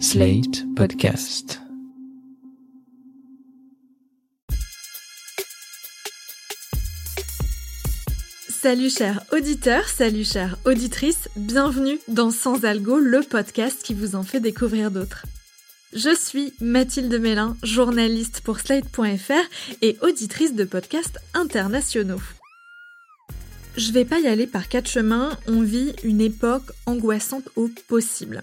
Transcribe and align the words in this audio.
Slate 0.00 0.64
Podcast. 0.74 1.60
Salut 8.48 8.90
chers 8.90 9.22
auditeurs, 9.32 9.88
salut 9.88 10.24
chères 10.24 10.58
auditrices, 10.64 11.28
bienvenue 11.36 11.98
dans 12.08 12.30
Sans 12.30 12.64
Algo, 12.64 12.98
le 12.98 13.20
podcast 13.20 13.82
qui 13.84 13.94
vous 13.94 14.16
en 14.16 14.24
fait 14.24 14.40
découvrir 14.40 14.90
d'autres. 14.90 15.26
Je 15.92 16.14
suis 16.14 16.52
Mathilde 16.60 17.14
Mélin, 17.20 17.56
journaliste 17.62 18.40
pour 18.40 18.58
Slate.fr 18.58 19.32
et 19.80 19.96
auditrice 20.02 20.54
de 20.54 20.64
podcasts 20.64 21.18
internationaux. 21.34 22.20
Je 23.76 23.92
vais 23.92 24.04
pas 24.04 24.20
y 24.20 24.26
aller 24.26 24.46
par 24.46 24.68
quatre 24.68 24.88
chemins, 24.88 25.36
on 25.48 25.60
vit 25.60 25.94
une 26.04 26.20
époque 26.20 26.70
angoissante 26.86 27.48
au 27.56 27.68
possible. 27.88 28.40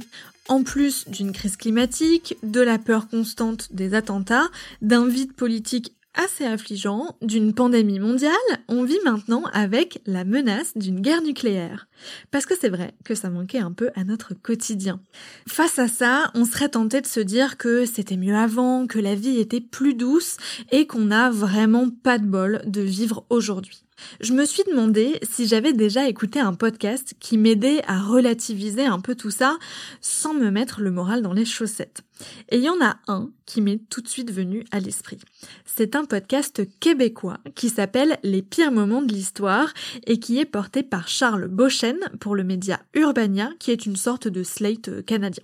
En 0.49 0.63
plus 0.63 1.07
d'une 1.07 1.31
crise 1.31 1.55
climatique, 1.55 2.35
de 2.43 2.61
la 2.61 2.77
peur 2.77 3.07
constante 3.07 3.73
des 3.73 3.93
attentats, 3.93 4.49
d'un 4.81 5.07
vide 5.07 5.33
politique 5.33 5.93
assez 6.13 6.45
affligeant, 6.45 7.15
d'une 7.21 7.53
pandémie 7.53 7.99
mondiale, 7.99 8.33
on 8.67 8.83
vit 8.83 8.99
maintenant 9.05 9.43
avec 9.53 10.01
la 10.05 10.25
menace 10.25 10.77
d'une 10.77 10.99
guerre 10.99 11.21
nucléaire. 11.21 11.87
Parce 12.31 12.45
que 12.45 12.53
c'est 12.59 12.69
vrai 12.69 12.93
que 13.05 13.15
ça 13.15 13.29
manquait 13.29 13.59
un 13.59 13.71
peu 13.71 13.91
à 13.95 14.03
notre 14.03 14.33
quotidien. 14.33 14.99
Face 15.47 15.79
à 15.79 15.87
ça, 15.87 16.31
on 16.33 16.45
serait 16.45 16.69
tenté 16.69 17.01
de 17.01 17.07
se 17.07 17.19
dire 17.19 17.57
que 17.57 17.85
c'était 17.85 18.17
mieux 18.17 18.35
avant, 18.35 18.87
que 18.87 18.99
la 18.99 19.15
vie 19.15 19.39
était 19.39 19.61
plus 19.61 19.93
douce 19.93 20.37
et 20.71 20.85
qu'on 20.85 21.05
n'a 21.05 21.29
vraiment 21.29 21.89
pas 21.89 22.17
de 22.17 22.25
bol 22.25 22.61
de 22.65 22.81
vivre 22.81 23.25
aujourd'hui. 23.29 23.83
Je 24.19 24.33
me 24.33 24.45
suis 24.45 24.63
demandé 24.69 25.19
si 25.23 25.47
j'avais 25.47 25.73
déjà 25.73 26.07
écouté 26.07 26.39
un 26.39 26.53
podcast 26.53 27.13
qui 27.19 27.37
m'aidait 27.37 27.81
à 27.87 28.01
relativiser 28.01 28.85
un 28.85 28.99
peu 28.99 29.15
tout 29.15 29.31
ça 29.31 29.57
sans 30.01 30.33
me 30.33 30.49
mettre 30.49 30.81
le 30.81 30.91
moral 30.91 31.21
dans 31.21 31.33
les 31.33 31.45
chaussettes. 31.45 32.01
Et 32.49 32.57
il 32.57 32.63
y 32.63 32.69
en 32.69 32.81
a 32.81 32.97
un 33.07 33.29
qui 33.45 33.61
m'est 33.61 33.81
tout 33.89 34.01
de 34.01 34.07
suite 34.07 34.31
venu 34.31 34.65
à 34.71 34.79
l'esprit. 34.79 35.19
C'est 35.65 35.95
un 35.95 36.05
podcast 36.05 36.61
québécois 36.79 37.39
qui 37.55 37.69
s'appelle 37.69 38.17
Les 38.23 38.41
pires 38.41 38.71
moments 38.71 39.01
de 39.01 39.13
l'histoire 39.13 39.73
et 40.05 40.19
qui 40.19 40.39
est 40.39 40.45
porté 40.45 40.83
par 40.83 41.07
Charles 41.07 41.47
Beauchesne 41.47 42.09
pour 42.19 42.35
le 42.35 42.43
média 42.43 42.79
Urbania 42.93 43.49
qui 43.59 43.71
est 43.71 43.85
une 43.85 43.95
sorte 43.95 44.27
de 44.27 44.43
slate 44.43 45.03
canadien. 45.05 45.43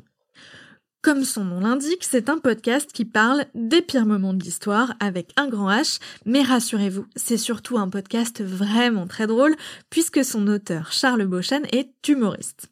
Comme 1.07 1.23
son 1.23 1.45
nom 1.45 1.61
l'indique, 1.61 2.03
c'est 2.03 2.27
un 2.27 2.37
podcast 2.37 2.91
qui 2.91 3.05
parle 3.05 3.45
des 3.55 3.81
pires 3.81 4.05
moments 4.05 4.33
de 4.33 4.43
l'histoire 4.43 4.93
avec 4.99 5.31
un 5.37 5.47
grand 5.47 5.69
H, 5.69 6.01
mais 6.25 6.41
rassurez-vous, 6.41 7.05
c'est 7.15 7.37
surtout 7.37 7.77
un 7.77 7.87
podcast 7.87 8.43
vraiment 8.43 9.07
très 9.07 9.25
drôle 9.25 9.55
puisque 9.89 10.25
son 10.25 10.47
auteur 10.47 10.91
Charles 10.91 11.25
Beauchesne 11.25 11.65
est 11.71 11.93
humoriste. 12.09 12.67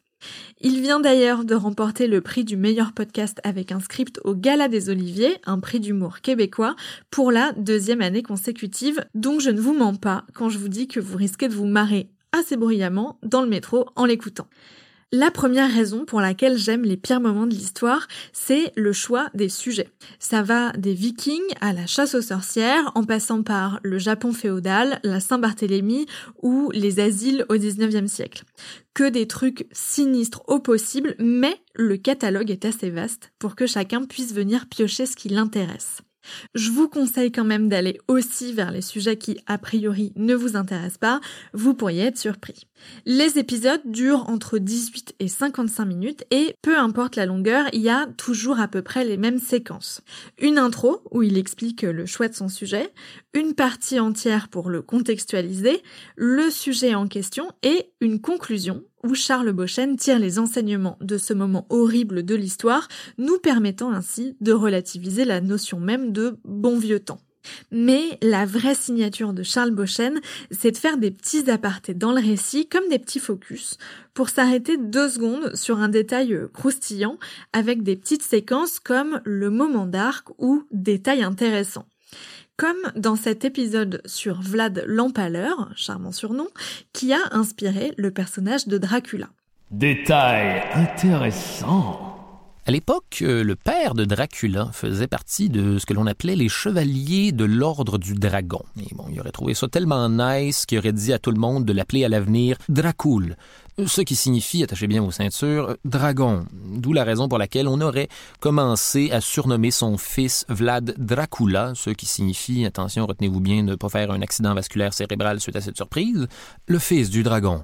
Il 0.60 0.82
vient 0.82 1.00
d'ailleurs 1.00 1.46
de 1.46 1.54
remporter 1.54 2.08
le 2.08 2.20
prix 2.20 2.44
du 2.44 2.58
meilleur 2.58 2.92
podcast 2.92 3.40
avec 3.42 3.72
un 3.72 3.80
script 3.80 4.20
au 4.22 4.34
Gala 4.34 4.68
des 4.68 4.90
Oliviers, 4.90 5.38
un 5.46 5.58
prix 5.58 5.80
d'humour 5.80 6.20
québécois, 6.20 6.76
pour 7.10 7.32
la 7.32 7.52
deuxième 7.52 8.02
année 8.02 8.22
consécutive, 8.22 9.02
donc 9.14 9.40
je 9.40 9.48
ne 9.48 9.62
vous 9.62 9.72
mens 9.72 9.94
pas 9.94 10.26
quand 10.34 10.50
je 10.50 10.58
vous 10.58 10.68
dis 10.68 10.88
que 10.88 11.00
vous 11.00 11.16
risquez 11.16 11.48
de 11.48 11.54
vous 11.54 11.64
marrer 11.64 12.10
assez 12.32 12.58
bruyamment 12.58 13.18
dans 13.22 13.40
le 13.40 13.48
métro 13.48 13.86
en 13.96 14.04
l'écoutant. 14.04 14.46
La 15.12 15.30
première 15.30 15.72
raison 15.72 16.04
pour 16.04 16.20
laquelle 16.20 16.58
j'aime 16.58 16.82
les 16.82 16.96
pires 16.96 17.20
moments 17.20 17.46
de 17.46 17.54
l'histoire, 17.54 18.08
c'est 18.32 18.72
le 18.74 18.92
choix 18.92 19.28
des 19.34 19.48
sujets. 19.48 19.88
Ça 20.18 20.42
va 20.42 20.72
des 20.72 20.94
vikings 20.94 21.54
à 21.60 21.72
la 21.72 21.86
chasse 21.86 22.16
aux 22.16 22.22
sorcières, 22.22 22.90
en 22.96 23.04
passant 23.04 23.44
par 23.44 23.78
le 23.84 23.98
Japon 23.98 24.32
féodal, 24.32 24.98
la 25.04 25.20
Saint-Barthélemy 25.20 26.06
ou 26.42 26.72
les 26.74 26.98
asiles 26.98 27.46
au 27.48 27.54
19e 27.54 28.08
siècle. 28.08 28.42
Que 28.94 29.08
des 29.08 29.28
trucs 29.28 29.68
sinistres 29.70 30.42
au 30.48 30.58
possible, 30.58 31.14
mais 31.20 31.54
le 31.76 31.96
catalogue 31.96 32.50
est 32.50 32.64
assez 32.64 32.90
vaste 32.90 33.30
pour 33.38 33.54
que 33.54 33.68
chacun 33.68 34.06
puisse 34.06 34.34
venir 34.34 34.66
piocher 34.68 35.06
ce 35.06 35.14
qui 35.14 35.28
l'intéresse. 35.28 36.02
Je 36.54 36.70
vous 36.70 36.88
conseille 36.88 37.32
quand 37.32 37.44
même 37.44 37.68
d'aller 37.68 37.98
aussi 38.08 38.52
vers 38.52 38.70
les 38.70 38.82
sujets 38.82 39.16
qui, 39.16 39.38
a 39.46 39.58
priori, 39.58 40.12
ne 40.16 40.34
vous 40.34 40.56
intéressent 40.56 40.98
pas, 40.98 41.20
vous 41.52 41.74
pourriez 41.74 42.04
être 42.04 42.18
surpris. 42.18 42.66
Les 43.04 43.38
épisodes 43.38 43.80
durent 43.84 44.28
entre 44.28 44.58
18 44.58 45.14
et 45.18 45.28
55 45.28 45.84
minutes 45.84 46.24
et 46.30 46.54
peu 46.62 46.76
importe 46.78 47.16
la 47.16 47.26
longueur, 47.26 47.66
il 47.72 47.80
y 47.80 47.88
a 47.88 48.06
toujours 48.16 48.60
à 48.60 48.68
peu 48.68 48.82
près 48.82 49.04
les 49.04 49.16
mêmes 49.16 49.38
séquences. 49.38 50.02
Une 50.38 50.58
intro 50.58 51.02
où 51.10 51.22
il 51.22 51.38
explique 51.38 51.82
le 51.82 52.06
choix 52.06 52.28
de 52.28 52.34
son 52.34 52.48
sujet, 52.48 52.92
une 53.34 53.54
partie 53.54 54.00
entière 54.00 54.48
pour 54.48 54.70
le 54.70 54.82
contextualiser, 54.82 55.82
le 56.16 56.50
sujet 56.50 56.94
en 56.94 57.06
question 57.06 57.50
et 57.62 57.90
une 58.00 58.20
conclusion 58.20 58.82
où 59.04 59.14
Charles 59.14 59.52
Beauchesne 59.52 59.96
tire 59.96 60.18
les 60.18 60.38
enseignements 60.38 60.98
de 61.00 61.18
ce 61.18 61.32
moment 61.32 61.66
horrible 61.70 62.24
de 62.24 62.34
l'histoire, 62.34 62.88
nous 63.18 63.38
permettant 63.38 63.92
ainsi 63.92 64.36
de 64.40 64.52
relativiser 64.52 65.24
la 65.24 65.40
notion 65.40 65.80
même 65.80 66.12
de 66.12 66.38
bon 66.44 66.78
vieux 66.78 67.00
temps. 67.00 67.20
Mais 67.70 68.18
la 68.22 68.44
vraie 68.44 68.74
signature 68.74 69.32
de 69.32 69.42
Charles 69.42 69.70
Beauchesne, 69.70 70.20
c'est 70.50 70.72
de 70.72 70.76
faire 70.76 70.98
des 70.98 71.10
petits 71.10 71.50
apartés 71.50 71.94
dans 71.94 72.12
le 72.12 72.20
récit, 72.20 72.68
comme 72.68 72.88
des 72.88 72.98
petits 72.98 73.20
focus, 73.20 73.78
pour 74.14 74.28
s'arrêter 74.28 74.76
deux 74.76 75.08
secondes 75.08 75.54
sur 75.54 75.78
un 75.78 75.88
détail 75.88 76.36
croustillant, 76.52 77.18
avec 77.52 77.82
des 77.82 77.96
petites 77.96 78.22
séquences 78.22 78.80
comme 78.80 79.20
le 79.24 79.50
moment 79.50 79.86
d'arc 79.86 80.28
ou 80.38 80.64
détail 80.72 81.22
intéressant 81.22 81.86
comme 82.56 82.76
dans 82.94 83.16
cet 83.16 83.44
épisode 83.44 84.00
sur 84.06 84.40
Vlad 84.40 84.84
l'Empaleur, 84.86 85.70
charmant 85.76 86.12
surnom, 86.12 86.48
qui 86.92 87.12
a 87.12 87.20
inspiré 87.32 87.92
le 87.96 88.10
personnage 88.10 88.66
de 88.66 88.78
Dracula. 88.78 89.28
Détail 89.70 90.62
intéressant. 90.74 92.15
À 92.68 92.72
l'époque, 92.72 93.18
euh, 93.22 93.44
le 93.44 93.54
père 93.54 93.94
de 93.94 94.04
Dracula 94.04 94.70
faisait 94.72 95.06
partie 95.06 95.48
de 95.48 95.78
ce 95.78 95.86
que 95.86 95.94
l'on 95.94 96.08
appelait 96.08 96.34
les 96.34 96.48
chevaliers 96.48 97.30
de 97.30 97.44
l'ordre 97.44 97.96
du 97.96 98.14
dragon. 98.14 98.60
Et 98.76 98.92
bon, 98.92 99.04
il 99.08 99.20
aurait 99.20 99.30
trouvé 99.30 99.54
ça 99.54 99.68
tellement 99.68 100.08
nice 100.08 100.66
qu'il 100.66 100.78
aurait 100.78 100.92
dit 100.92 101.12
à 101.12 101.20
tout 101.20 101.30
le 101.30 101.38
monde 101.38 101.64
de 101.64 101.72
l'appeler 101.72 102.04
à 102.04 102.08
l'avenir 102.08 102.58
Dracul, 102.68 103.36
ce 103.86 104.00
qui 104.00 104.16
signifie, 104.16 104.64
attachez 104.64 104.88
bien 104.88 105.00
vos 105.00 105.12
ceintures, 105.12 105.76
dragon, 105.84 106.44
d'où 106.52 106.92
la 106.92 107.04
raison 107.04 107.28
pour 107.28 107.38
laquelle 107.38 107.68
on 107.68 107.80
aurait 107.80 108.08
commencé 108.40 109.12
à 109.12 109.20
surnommer 109.20 109.70
son 109.70 109.96
fils 109.96 110.44
Vlad 110.48 110.92
Dracula, 110.98 111.70
ce 111.76 111.90
qui 111.90 112.06
signifie, 112.06 112.66
attention, 112.66 113.06
retenez-vous 113.06 113.40
bien 113.40 113.62
de 113.62 113.70
ne 113.70 113.74
pas 113.76 113.90
faire 113.90 114.10
un 114.10 114.22
accident 114.22 114.54
vasculaire 114.54 114.92
cérébral 114.92 115.38
suite 115.40 115.54
à 115.54 115.60
cette 115.60 115.76
surprise, 115.76 116.26
le 116.66 116.78
fils 116.80 117.10
du 117.10 117.22
dragon. 117.22 117.62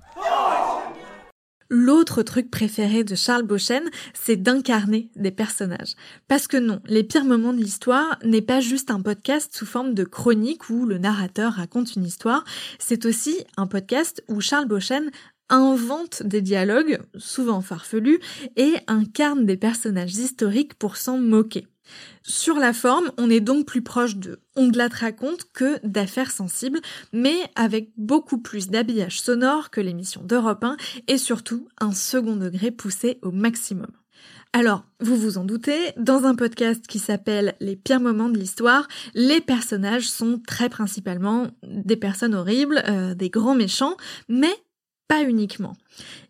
L'autre 1.75 2.22
truc 2.22 2.50
préféré 2.50 3.03
de 3.03 3.15
Charles 3.15 3.44
Beauchesne, 3.44 3.88
c'est 4.12 4.37
d'incarner 4.37 5.09
des 5.16 5.31
personnages. 5.31 5.94
Parce 6.28 6.47
que 6.47 6.59
non, 6.59 6.81
les 6.84 7.03
pires 7.03 7.25
moments 7.25 7.55
de 7.55 7.62
l'histoire 7.62 8.19
n'est 8.22 8.43
pas 8.43 8.60
juste 8.60 8.91
un 8.91 9.00
podcast 9.00 9.56
sous 9.56 9.65
forme 9.65 9.94
de 9.94 10.05
chronique 10.05 10.69
où 10.69 10.84
le 10.84 10.99
narrateur 10.99 11.55
raconte 11.55 11.97
une 11.97 12.05
histoire, 12.05 12.44
c'est 12.78 13.06
aussi 13.06 13.38
un 13.56 13.66
podcast 13.66 14.22
où 14.28 14.43
Charles 14.43 14.69
Beauchesne 14.69 15.11
invente 15.49 16.22
des 16.22 16.43
dialogues, 16.43 17.00
souvent 17.16 17.62
farfelus, 17.62 18.21
et 18.56 18.75
incarne 18.87 19.47
des 19.47 19.56
personnages 19.56 20.16
historiques 20.16 20.75
pour 20.75 20.99
s'en 20.99 21.16
moquer. 21.16 21.66
Sur 22.23 22.57
la 22.57 22.73
forme, 22.73 23.11
on 23.19 23.31
est 23.31 23.41
donc 23.41 23.67
plus 23.67 23.83
proche 23.83 24.17
de 24.17 24.41
On 24.55 24.71
raconte 24.93 25.47
que 25.53 25.85
d'affaires 25.87 26.31
sensibles, 26.31 26.81
mais 27.13 27.37
avec 27.57 27.91
beaucoup 27.97 28.39
plus 28.39 28.69
d'habillage 28.69 29.21
sonore 29.21 29.71
que 29.71 29.81
l'émission 29.81 30.23
d'Europe 30.23 30.63
1 30.63 30.77
et 31.09 31.19
surtout 31.19 31.69
un 31.81 31.93
second 31.93 32.37
degré 32.37 32.71
poussé 32.71 33.19
au 33.23 33.33
maximum. 33.33 33.91
Alors, 34.53 34.85
vous 35.01 35.17
vous 35.17 35.39
en 35.39 35.45
doutez, 35.45 35.93
dans 35.97 36.25
un 36.25 36.35
podcast 36.35 36.87
qui 36.87 36.99
s'appelle 36.99 37.55
Les 37.61 37.75
pires 37.75 38.01
moments 38.01 38.29
de 38.29 38.37
l'histoire, 38.37 38.87
les 39.15 39.41
personnages 39.41 40.11
sont 40.11 40.41
très 40.47 40.69
principalement 40.69 41.49
des 41.63 41.97
personnes 41.97 42.35
horribles, 42.35 42.83
euh, 42.87 43.15
des 43.15 43.31
grands 43.31 43.55
méchants, 43.55 43.97
mais 44.29 44.53
pas 45.12 45.25
uniquement. 45.25 45.77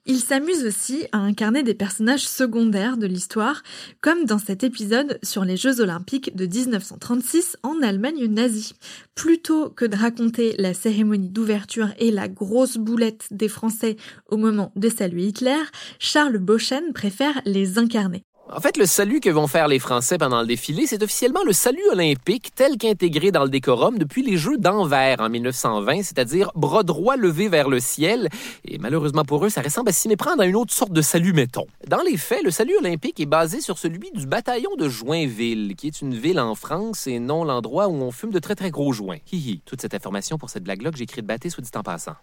Il 0.07 0.19
s'amuse 0.19 0.65
aussi 0.65 1.07
à 1.13 1.19
incarner 1.19 1.63
des 1.63 1.73
personnages 1.73 2.27
secondaires 2.27 2.97
de 2.97 3.07
l'histoire, 3.07 3.63
comme 4.01 4.25
dans 4.25 4.39
cet 4.39 4.65
épisode 4.65 5.21
sur 5.23 5.45
les 5.45 5.57
Jeux 5.57 5.81
olympiques 5.81 6.35
de 6.35 6.47
1936 6.47 7.59
en 7.63 7.81
Allemagne 7.81 8.27
nazie. 8.27 8.73
Plutôt 9.15 9.71
que 9.71 9.85
de 9.85 9.95
raconter 9.95 10.57
la 10.59 10.75
cérémonie 10.75 11.29
d'ouverture 11.29 11.91
et 12.01 12.11
la 12.11 12.27
grosse 12.27 12.77
boulette 12.77 13.29
des 13.31 13.49
Français 13.49 13.95
au 14.29 14.37
moment 14.37 14.73
de 14.75 14.89
saluer 14.89 15.27
Hitler, 15.27 15.63
Charles 16.01 16.39
Beauchesne 16.39 16.93
préfère 16.93 17.41
les 17.45 17.79
incarner. 17.79 18.25
En 18.51 18.61
fait, 18.61 18.77
le 18.77 18.87
salut 18.87 19.21
que 19.21 19.31
vont 19.31 19.47
faire 19.47 19.69
les 19.69 19.79
Français 19.79 20.19
pendant 20.19 20.41
le 20.41 20.47
défilé, 20.47 20.87
c'est 20.87 21.03
officiellement 21.03 21.43
le 21.47 21.53
salut 21.53 21.85
olympique 21.91 22.51
tel 22.55 22.77
qu'intégré 22.77 23.31
dans 23.31 23.45
le 23.45 23.49
décorum 23.49 23.99
depuis 23.99 24.23
les 24.23 24.37
Jeux 24.37 24.59
d'Anvers 24.59 25.21
en 25.21 25.31
1920, 25.31 26.03
c'est-à-dire 26.03 26.51
bras 26.55 26.83
droit 26.83 27.17
levé 27.17 27.49
vers 27.49 27.69
le 27.69 27.79
ciel. 27.79 28.29
Et 28.65 28.79
malheureusement 28.79 29.25
pour 29.25 29.45
eux, 29.47 29.49
ça 29.49 29.63
ressemble 29.63 29.89
à 29.89 29.93
s'y 29.93 30.09
méprendre 30.09 30.43
à 30.43 30.47
une 30.47 30.57
autre 30.57 30.75
sorte 30.75 30.93
de 30.93 31.03
salut, 31.03 31.33
mettons. 31.33 31.67
Dans 31.87 32.03
les 32.03 32.17
faits, 32.17 32.43
le 32.43 32.51
salut 32.51 32.77
olympique 32.79 33.21
est 33.21 33.27
basé 33.27 33.61
sur 33.61 33.79
celui 33.79 34.11
du 34.11 34.27
bataillon 34.27 34.75
de 34.77 34.89
Joinville, 34.89 35.75
qui 35.77 35.87
est 35.87 36.03
une 36.03 36.15
ville 36.15 36.41
en 36.41 36.55
France 36.55 37.07
et 37.07 37.21
non 37.21 37.45
l'endroit 37.45 37.89
où 37.89 37.95
on 37.95 38.11
fume 38.11 38.33
de 38.33 38.39
très 38.41 38.57
très 38.57 38.71
gros 38.71 38.93
joints. 38.93 39.19
Hihi. 39.33 39.63
Toute 39.65 39.81
cette 39.81 39.95
information 39.95 40.37
pour 40.37 40.51
cette 40.51 40.65
blague-là 40.65 40.91
que 40.91 40.99
j'ai 40.99 41.05
écrite 41.05 41.25
de 41.25 41.29
bâté, 41.29 41.49
soit 41.49 41.63
dit 41.63 41.71
en 41.77 41.83
passant. 41.83 42.17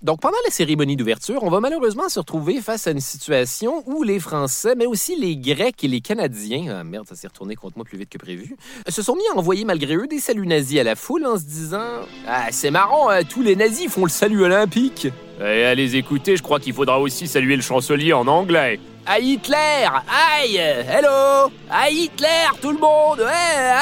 Donc, 0.00 0.20
pendant 0.20 0.36
la 0.44 0.52
cérémonie 0.52 0.94
d'ouverture, 0.94 1.42
on 1.42 1.50
va 1.50 1.58
malheureusement 1.58 2.08
se 2.08 2.20
retrouver 2.20 2.60
face 2.60 2.86
à 2.86 2.92
une 2.92 3.00
situation 3.00 3.82
où 3.86 4.04
les 4.04 4.20
Français, 4.20 4.76
mais 4.76 4.86
aussi 4.86 5.16
les 5.16 5.36
Grecs 5.36 5.82
et 5.82 5.88
les 5.88 6.00
Canadiens, 6.00 6.76
ah 6.78 6.84
merde, 6.84 7.08
ça 7.08 7.16
s'est 7.16 7.26
retourné 7.26 7.56
contre 7.56 7.78
moi 7.78 7.84
plus 7.84 7.98
vite 7.98 8.08
que 8.08 8.18
prévu, 8.18 8.56
se 8.88 9.02
sont 9.02 9.16
mis 9.16 9.26
à 9.34 9.36
envoyer 9.36 9.64
malgré 9.64 9.96
eux 9.96 10.06
des 10.06 10.20
saluts 10.20 10.46
nazis 10.46 10.78
à 10.78 10.84
la 10.84 10.94
foule 10.94 11.26
en 11.26 11.36
se 11.36 11.42
disant 11.42 12.02
Ah, 12.28 12.46
c'est 12.52 12.70
marrant, 12.70 13.10
hein, 13.10 13.24
tous 13.24 13.42
les 13.42 13.56
nazis 13.56 13.90
font 13.90 14.04
le 14.04 14.10
salut 14.10 14.44
olympique. 14.44 15.08
Et 15.40 15.64
à 15.64 15.74
les 15.74 15.96
écouter, 15.96 16.36
je 16.36 16.42
crois 16.44 16.60
qu'il 16.60 16.74
faudra 16.74 17.00
aussi 17.00 17.26
saluer 17.26 17.56
le 17.56 17.62
chancelier 17.62 18.12
en 18.12 18.28
anglais. 18.28 18.78
À 19.04 19.18
Hitler 19.18 19.86
Aïe 20.36 20.56
Hello 20.56 21.50
À 21.70 21.90
Hitler, 21.90 22.46
tout 22.60 22.72
le 22.72 22.78
monde 22.78 23.20
Ouais, 23.20 23.72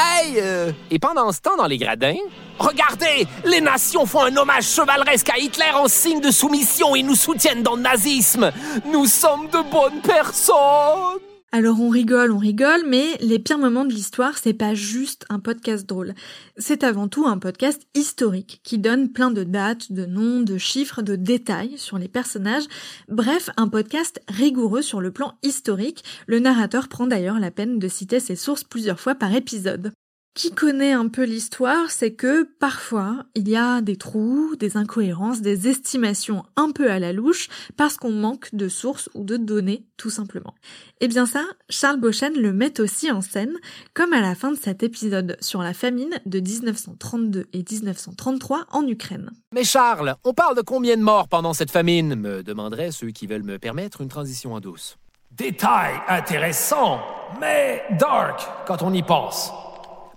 Et 0.90 0.98
pendant 0.98 1.32
ce 1.32 1.40
temps, 1.40 1.56
dans 1.56 1.66
les 1.66 1.78
gradins, 1.78 2.16
Regardez 2.58 3.26
Les 3.44 3.60
nations 3.60 4.06
font 4.06 4.22
un 4.22 4.36
hommage 4.36 4.64
chevaleresque 4.64 5.28
à 5.30 5.38
Hitler 5.38 5.72
en 5.74 5.88
signe 5.88 6.20
de 6.20 6.30
soumission 6.30 6.94
et 6.94 7.02
nous 7.02 7.14
soutiennent 7.14 7.62
dans 7.62 7.76
le 7.76 7.82
nazisme 7.82 8.50
Nous 8.86 9.06
sommes 9.06 9.48
de 9.48 9.70
bonnes 9.70 10.00
personnes 10.02 11.20
alors 11.52 11.80
on 11.80 11.88
rigole, 11.88 12.32
on 12.32 12.38
rigole, 12.38 12.82
mais 12.86 13.16
les 13.20 13.38
pires 13.38 13.56
moments 13.56 13.84
de 13.86 13.92
l'histoire, 13.92 14.36
c'est 14.36 14.52
pas 14.52 14.74
juste 14.74 15.24
un 15.30 15.38
podcast 15.38 15.88
drôle. 15.88 16.12
C'est 16.58 16.84
avant 16.84 17.08
tout 17.08 17.24
un 17.26 17.38
podcast 17.38 17.80
historique 17.94 18.60
qui 18.62 18.78
donne 18.78 19.10
plein 19.10 19.30
de 19.30 19.42
dates, 19.42 19.90
de 19.90 20.04
noms, 20.04 20.42
de 20.42 20.58
chiffres, 20.58 21.00
de 21.00 21.16
détails 21.16 21.78
sur 21.78 21.98
les 21.98 22.08
personnages. 22.08 22.64
Bref, 23.08 23.48
un 23.56 23.68
podcast 23.68 24.20
rigoureux 24.28 24.82
sur 24.82 25.00
le 25.00 25.12
plan 25.12 25.34
historique. 25.42 26.04
Le 26.26 26.40
narrateur 26.40 26.88
prend 26.88 27.06
d'ailleurs 27.06 27.38
la 27.38 27.52
peine 27.52 27.78
de 27.78 27.88
citer 27.88 28.20
ses 28.20 28.36
sources 28.36 28.64
plusieurs 28.64 29.00
fois 29.00 29.14
par 29.14 29.34
épisode 29.34 29.92
qui 30.36 30.52
connaît 30.52 30.92
un 30.92 31.08
peu 31.08 31.24
l'histoire, 31.24 31.90
c'est 31.90 32.12
que 32.12 32.44
parfois 32.60 33.24
il 33.34 33.48
y 33.48 33.56
a 33.56 33.80
des 33.80 33.96
trous, 33.96 34.54
des 34.56 34.76
incohérences, 34.76 35.40
des 35.40 35.66
estimations 35.66 36.44
un 36.56 36.72
peu 36.72 36.90
à 36.90 36.98
la 36.98 37.14
louche 37.14 37.48
parce 37.78 37.96
qu'on 37.96 38.12
manque 38.12 38.54
de 38.54 38.68
sources 38.68 39.08
ou 39.14 39.24
de 39.24 39.38
données 39.38 39.86
tout 39.96 40.10
simplement. 40.10 40.54
Et 41.00 41.06
eh 41.06 41.08
bien 41.08 41.24
ça, 41.24 41.42
Charles 41.70 41.98
Beauchesne 41.98 42.34
le 42.34 42.52
met 42.52 42.80
aussi 42.80 43.10
en 43.10 43.22
scène, 43.22 43.54
comme 43.94 44.12
à 44.12 44.20
la 44.20 44.34
fin 44.34 44.52
de 44.52 44.58
cet 44.58 44.82
épisode 44.82 45.38
sur 45.40 45.62
la 45.62 45.72
famine 45.72 46.20
de 46.26 46.38
1932 46.38 47.46
et 47.54 47.64
1933 47.70 48.66
en 48.72 48.86
Ukraine. 48.86 49.30
Mais 49.52 49.64
Charles, 49.64 50.16
on 50.22 50.34
parle 50.34 50.54
de 50.54 50.62
combien 50.62 50.98
de 50.98 51.02
morts 51.02 51.28
pendant 51.28 51.54
cette 51.54 51.70
famine 51.70 52.14
me 52.14 52.42
demanderaient 52.42 52.92
ceux 52.92 53.08
qui 53.08 53.26
veulent 53.26 53.42
me 53.42 53.58
permettre 53.58 54.02
une 54.02 54.08
transition 54.08 54.52
en 54.52 54.60
douce. 54.60 54.98
Détail 55.30 55.94
intéressant, 56.08 57.00
mais 57.40 57.82
dark 57.98 58.46
quand 58.66 58.82
on 58.82 58.92
y 58.92 59.02
pense. 59.02 59.50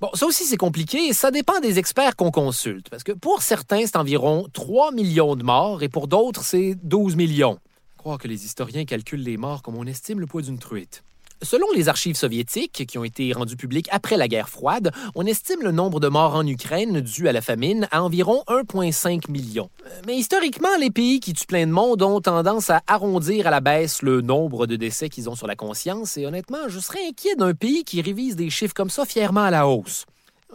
Bon, 0.01 0.09
ça 0.13 0.25
aussi, 0.25 0.45
c'est 0.45 0.55
compliqué 0.55 1.07
et 1.07 1.13
ça 1.13 1.29
dépend 1.29 1.59
des 1.59 1.77
experts 1.77 2.15
qu'on 2.15 2.31
consulte. 2.31 2.89
Parce 2.89 3.03
que 3.03 3.11
pour 3.11 3.41
certains, 3.41 3.85
c'est 3.85 3.97
environ 3.97 4.47
3 4.53 4.93
millions 4.93 5.35
de 5.35 5.43
morts 5.43 5.83
et 5.83 5.89
pour 5.89 6.07
d'autres, 6.07 6.41
c'est 6.41 6.75
12 6.83 7.17
millions. 7.17 7.59
Croire 7.97 8.17
que 8.17 8.29
les 8.29 8.45
historiens 8.45 8.85
calculent 8.85 9.23
les 9.23 9.35
morts 9.35 9.61
comme 9.61 9.75
on 9.75 9.85
estime 9.85 10.21
le 10.21 10.25
poids 10.25 10.41
d'une 10.41 10.57
truite. 10.57 11.03
Selon 11.41 11.67
les 11.73 11.87
archives 11.87 12.17
soviétiques, 12.17 12.85
qui 12.85 12.97
ont 12.97 13.05
été 13.05 13.31
rendues 13.31 13.55
publiques 13.55 13.87
après 13.91 14.17
la 14.17 14.27
guerre 14.27 14.49
froide, 14.49 14.91
on 15.15 15.25
estime 15.25 15.61
le 15.61 15.71
nombre 15.71 16.01
de 16.01 16.09
morts 16.09 16.35
en 16.35 16.45
Ukraine 16.45 16.99
dû 16.99 17.29
à 17.29 17.31
la 17.31 17.39
famine 17.41 17.87
à 17.91 18.03
environ 18.03 18.43
1,5 18.47 19.31
million. 19.31 19.69
Mais 20.05 20.17
historiquement, 20.17 20.75
les 20.81 20.91
pays 20.91 21.21
qui 21.21 21.31
tuent 21.31 21.45
plein 21.45 21.65
de 21.65 21.71
monde 21.71 22.01
ont 22.01 22.19
tendance 22.19 22.69
à 22.69 22.81
arrondir 22.87 23.47
à 23.47 23.51
la 23.51 23.61
baisse 23.61 24.01
le 24.01 24.19
nombre 24.19 24.67
de 24.67 24.75
décès 24.75 25.07
qu'ils 25.07 25.29
ont 25.29 25.35
sur 25.35 25.47
la 25.47 25.55
conscience, 25.55 26.17
et 26.17 26.25
honnêtement, 26.25 26.67
je 26.67 26.79
serais 26.79 27.07
inquiet 27.07 27.35
d'un 27.37 27.53
pays 27.53 27.85
qui 27.85 28.01
révise 28.01 28.35
des 28.35 28.49
chiffres 28.49 28.73
comme 28.73 28.89
ça 28.89 29.05
fièrement 29.05 29.43
à 29.43 29.51
la 29.51 29.65
hausse. 29.65 30.05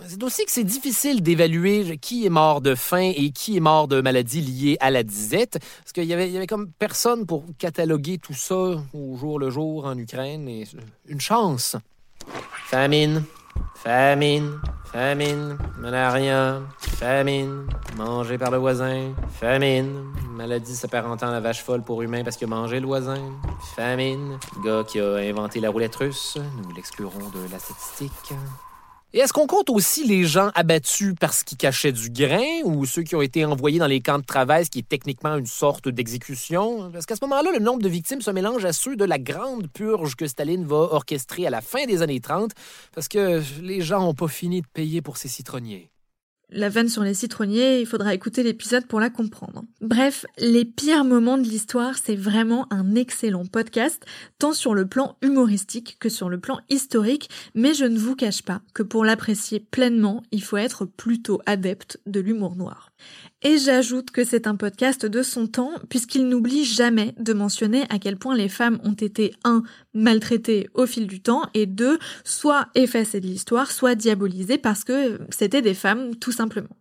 C'est 0.03 0.23
aussi 0.25 0.45
que 0.45 0.51
c'est 0.51 0.65
difficile 0.65 1.23
d'évaluer 1.23 1.99
qui 1.99 2.27
est 2.27 2.31
mort 2.31 2.61
de 2.61 2.75
faim 2.75 3.13
et 3.15 3.31
qui 3.31 3.57
est 3.57 3.61
mort 3.61 3.87
de 3.87 4.01
maladies 4.01 4.41
liées 4.41 4.77
à 4.81 4.91
la 4.91 5.05
disette, 5.05 5.59
parce 5.61 5.93
qu'il 5.93 6.05
y 6.05 6.13
avait, 6.13 6.47
comme 6.49 6.69
personne 6.73 7.27
pour 7.27 7.45
cataloguer 7.59 8.19
tout 8.19 8.35
ça 8.35 8.83
au 8.93 9.17
jour 9.17 9.39
le 9.39 9.51
jour 9.51 9.87
en 9.87 9.97
Ukraine, 9.97 10.49
et 10.49 10.65
une 11.07 11.21
chance. 11.21 11.77
Famine, 12.67 13.23
famine, 13.77 14.59
famine, 14.93 15.59
malaria, 15.79 16.61
famine, 16.79 17.69
mangé 17.97 18.37
par 18.37 18.51
le 18.51 18.59
voisin, 18.59 19.15
famine, 19.39 20.13
maladie 20.33 20.75
s'apparentant 20.75 21.29
à 21.29 21.33
la 21.33 21.41
vache 21.41 21.63
folle 21.63 21.83
pour 21.83 22.03
humain 22.03 22.25
parce 22.25 22.43
a 22.43 22.47
mangé 22.47 22.81
le 22.81 22.87
voisin, 22.87 23.33
famine, 23.77 24.39
gars 24.65 24.83
qui 24.83 24.99
a 24.99 25.17
inventé 25.17 25.61
la 25.61 25.71
roulette 25.71 25.95
russe, 25.95 26.37
nous 26.37 26.75
l'exclurons 26.75 27.31
de 27.33 27.53
la 27.53 27.61
statistique. 27.61 28.35
Et 29.17 29.19
est-ce 29.19 29.33
qu'on 29.33 29.47
compte 29.47 29.71
aussi 29.71 30.05
les 30.05 30.25
gens 30.25 30.51
abattus 30.57 31.15
parce 31.21 31.45
qu'ils 31.45 31.57
cachaient 31.57 31.93
du 31.93 32.11
grain 32.11 32.63
ou 32.65 32.85
ceux 32.85 33.05
qui 33.05 33.15
ont 33.15 33.23
été 33.23 33.45
envoyés 33.45 33.79
dans 33.79 33.87
les 33.87 34.01
camps 34.01 34.19
de 34.19 34.25
travail, 34.25 34.65
ce 34.65 34.71
qui 34.71 34.81
est 34.81 34.89
techniquement 34.89 35.37
une 35.37 35.47
sorte 35.47 35.89
d'exécution? 35.89 36.91
Parce 36.91 37.07
qu'à 37.07 37.15
ce 37.15 37.25
moment-là, 37.25 37.53
le 37.53 37.61
nombre 37.61 37.81
de 37.81 37.89
victimes 37.89 38.23
se 38.23 38.33
mélange 38.33 38.65
à 38.65 38.73
ceux 38.73 38.97
de 38.97 39.05
la 39.05 39.21
grande 39.21 39.69
purge 39.69 40.17
que 40.17 40.27
Staline 40.27 40.65
va 40.65 40.79
orchestrer 40.79 41.47
à 41.47 41.51
la 41.51 41.61
fin 41.61 41.87
des 41.87 42.03
années 42.03 42.19
30, 42.19 42.55
parce 42.93 43.07
que 43.07 43.41
les 43.63 43.83
gens 43.83 44.01
n'ont 44.01 44.15
pas 44.15 44.27
fini 44.27 44.63
de 44.63 44.67
payer 44.67 45.01
pour 45.01 45.17
ces 45.17 45.29
citronniers. 45.29 45.94
La 46.51 46.69
vanne 46.69 46.89
sur 46.89 47.03
les 47.03 47.15
citronniers, 47.15 47.81
il 47.81 47.87
faudra 47.87 48.15
écouter 48.15 48.43
l'épisode 48.43 48.87
pour 48.87 49.01
la 49.01 49.11
comprendre. 49.11 49.65
Bref, 49.81 50.27
les 50.39 50.65
pires 50.65 51.05
moments 51.05 51.39
de 51.39 51.43
l'histoire, 51.43 51.97
c'est 52.03 52.17
vraiment 52.17 52.67
un 52.73 52.95
excellent 52.95 53.45
podcast, 53.45 54.05
tant 54.39 54.53
sur 54.53 54.75
le 54.75 54.87
plan 54.87 55.17
humoristique 55.23 55.97
que 55.99 56.09
sur 56.09 56.29
le 56.29 56.39
plan 56.39 56.61
historique, 56.69 57.31
mais 57.55 57.75
je 57.75 57.85
ne 57.85 57.99
vous 57.99 58.15
cache 58.15 58.43
pas 58.43 58.61
que 58.75 58.83
pour 58.83 59.05
l'apprécier 59.05 59.59
pleinement, 59.59 60.23
il 60.31 60.43
faut 60.43 60.57
être 60.57 60.85
plutôt 60.85 61.41
adepte 61.47 61.99
de 62.07 62.21
l'humour 62.21 62.57
noir. 62.57 62.94
Et 63.43 63.59
j'ajoute 63.59 64.11
que 64.11 64.25
c'est 64.25 64.47
un 64.47 64.57
podcast 64.57 65.05
de 65.05 65.23
son 65.23 65.47
temps, 65.47 65.73
puisqu'il 65.91 66.29
n'oublie 66.29 66.65
jamais 66.65 67.15
de 67.19 67.35
mentionner 67.35 67.85
à 67.91 67.99
quel 67.99 68.17
point 68.17 68.35
les 68.35 68.49
femmes 68.49 68.81
ont 68.85 68.95
été, 68.95 69.35
un, 69.45 69.63
maltraitées 69.93 70.71
au 70.73 70.87
fil 70.87 71.07
du 71.07 71.21
temps, 71.21 71.43
et 71.53 71.67
deux, 71.67 71.99
soit 72.25 72.69
effacées 72.75 73.21
de 73.21 73.27
l'histoire, 73.27 73.71
soit 73.71 73.95
diabolisées 73.95 74.57
parce 74.57 74.83
que 74.83 75.19
c'était 75.29 75.61
des 75.61 75.75
femmes, 75.75 76.17
tout 76.17 76.33
simplement. 76.33 76.75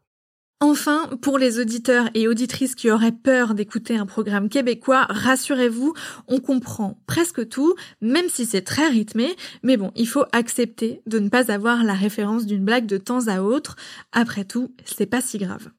Enfin, 0.62 1.10
pour 1.22 1.38
les 1.38 1.60
auditeurs 1.60 2.10
et 2.14 2.30
auditrices 2.30 2.76
qui 2.76 2.90
auraient 2.90 3.12
peur 3.12 3.54
d'écouter 3.54 3.98
un 3.98 4.06
programme 4.06 4.48
québécois, 4.48 5.06
rassurez-vous, 5.10 5.94
on 6.30 6.40
comprend 6.40 6.98
presque 7.06 7.50
tout, 7.50 7.76
même 8.00 8.30
si 8.30 8.46
c'est 8.46 8.62
très 8.62 8.88
rythmé, 8.88 9.36
mais 9.64 9.76
bon, 9.76 9.92
il 9.98 10.08
faut 10.08 10.24
accepter 10.32 11.02
de 11.06 11.20
ne 11.20 11.28
pas 11.28 11.52
avoir 11.52 11.84
la 11.84 11.94
référence 11.94 12.46
d'une 12.46 12.64
blague 12.64 12.86
de 12.86 12.96
temps 12.98 13.28
à 13.28 13.42
autre. 13.42 13.76
Après 14.14 14.46
tout, 14.46 14.74
c'est 14.86 15.06
pas 15.06 15.20
si 15.20 15.38
grave. 15.38 15.70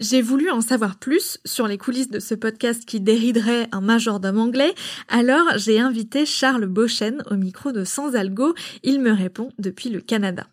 J'ai 0.00 0.22
voulu 0.22 0.48
en 0.48 0.62
savoir 0.62 0.98
plus 0.98 1.38
sur 1.44 1.66
les 1.66 1.76
coulisses 1.76 2.08
de 2.08 2.20
ce 2.20 2.34
podcast 2.34 2.86
qui 2.86 3.02
dériderait 3.02 3.68
un 3.70 3.82
majordome 3.82 4.38
anglais, 4.38 4.72
alors 5.08 5.58
j'ai 5.58 5.78
invité 5.78 6.24
Charles 6.24 6.64
Beauchesne 6.64 7.22
au 7.30 7.34
micro 7.36 7.70
de 7.70 7.84
Sans 7.84 8.14
Algo. 8.14 8.54
Il 8.82 9.02
me 9.02 9.12
répond 9.12 9.50
depuis 9.58 9.90
le 9.90 10.00
Canada. 10.00 10.46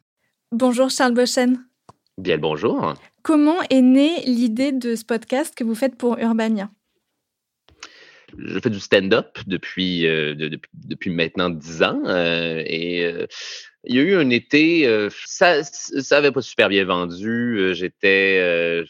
Bonjour 0.51 0.89
Charles 0.89 1.13
Beauchesne. 1.13 1.65
Bien 2.17 2.37
bonjour. 2.37 2.93
Comment 3.23 3.61
est 3.69 3.81
née 3.81 4.21
l'idée 4.25 4.73
de 4.73 4.95
ce 4.95 5.05
podcast 5.05 5.55
que 5.55 5.63
vous 5.63 5.75
faites 5.75 5.95
pour 5.95 6.17
Urbania? 6.19 6.69
Je 8.37 8.59
fais 8.59 8.69
du 8.69 8.81
stand-up 8.81 9.37
depuis, 9.47 10.05
euh, 10.05 10.35
depuis 10.73 11.09
maintenant 11.09 11.49
dix 11.49 11.83
ans 11.83 12.01
euh, 12.05 12.61
et 12.65 13.05
euh, 13.05 13.25
il 13.89 13.95
y 13.95 13.99
a 13.99 14.01
eu 14.01 14.15
un 14.15 14.29
été, 14.29 14.85
euh, 14.85 15.09
ça, 15.25 15.63
ça 15.63 16.17
avait 16.17 16.31
pas 16.31 16.41
super 16.41 16.67
bien 16.67 16.83
vendu. 16.83 17.57
Euh, 17.57 17.73
j'étais, 17.73 18.37
euh, 18.41 18.83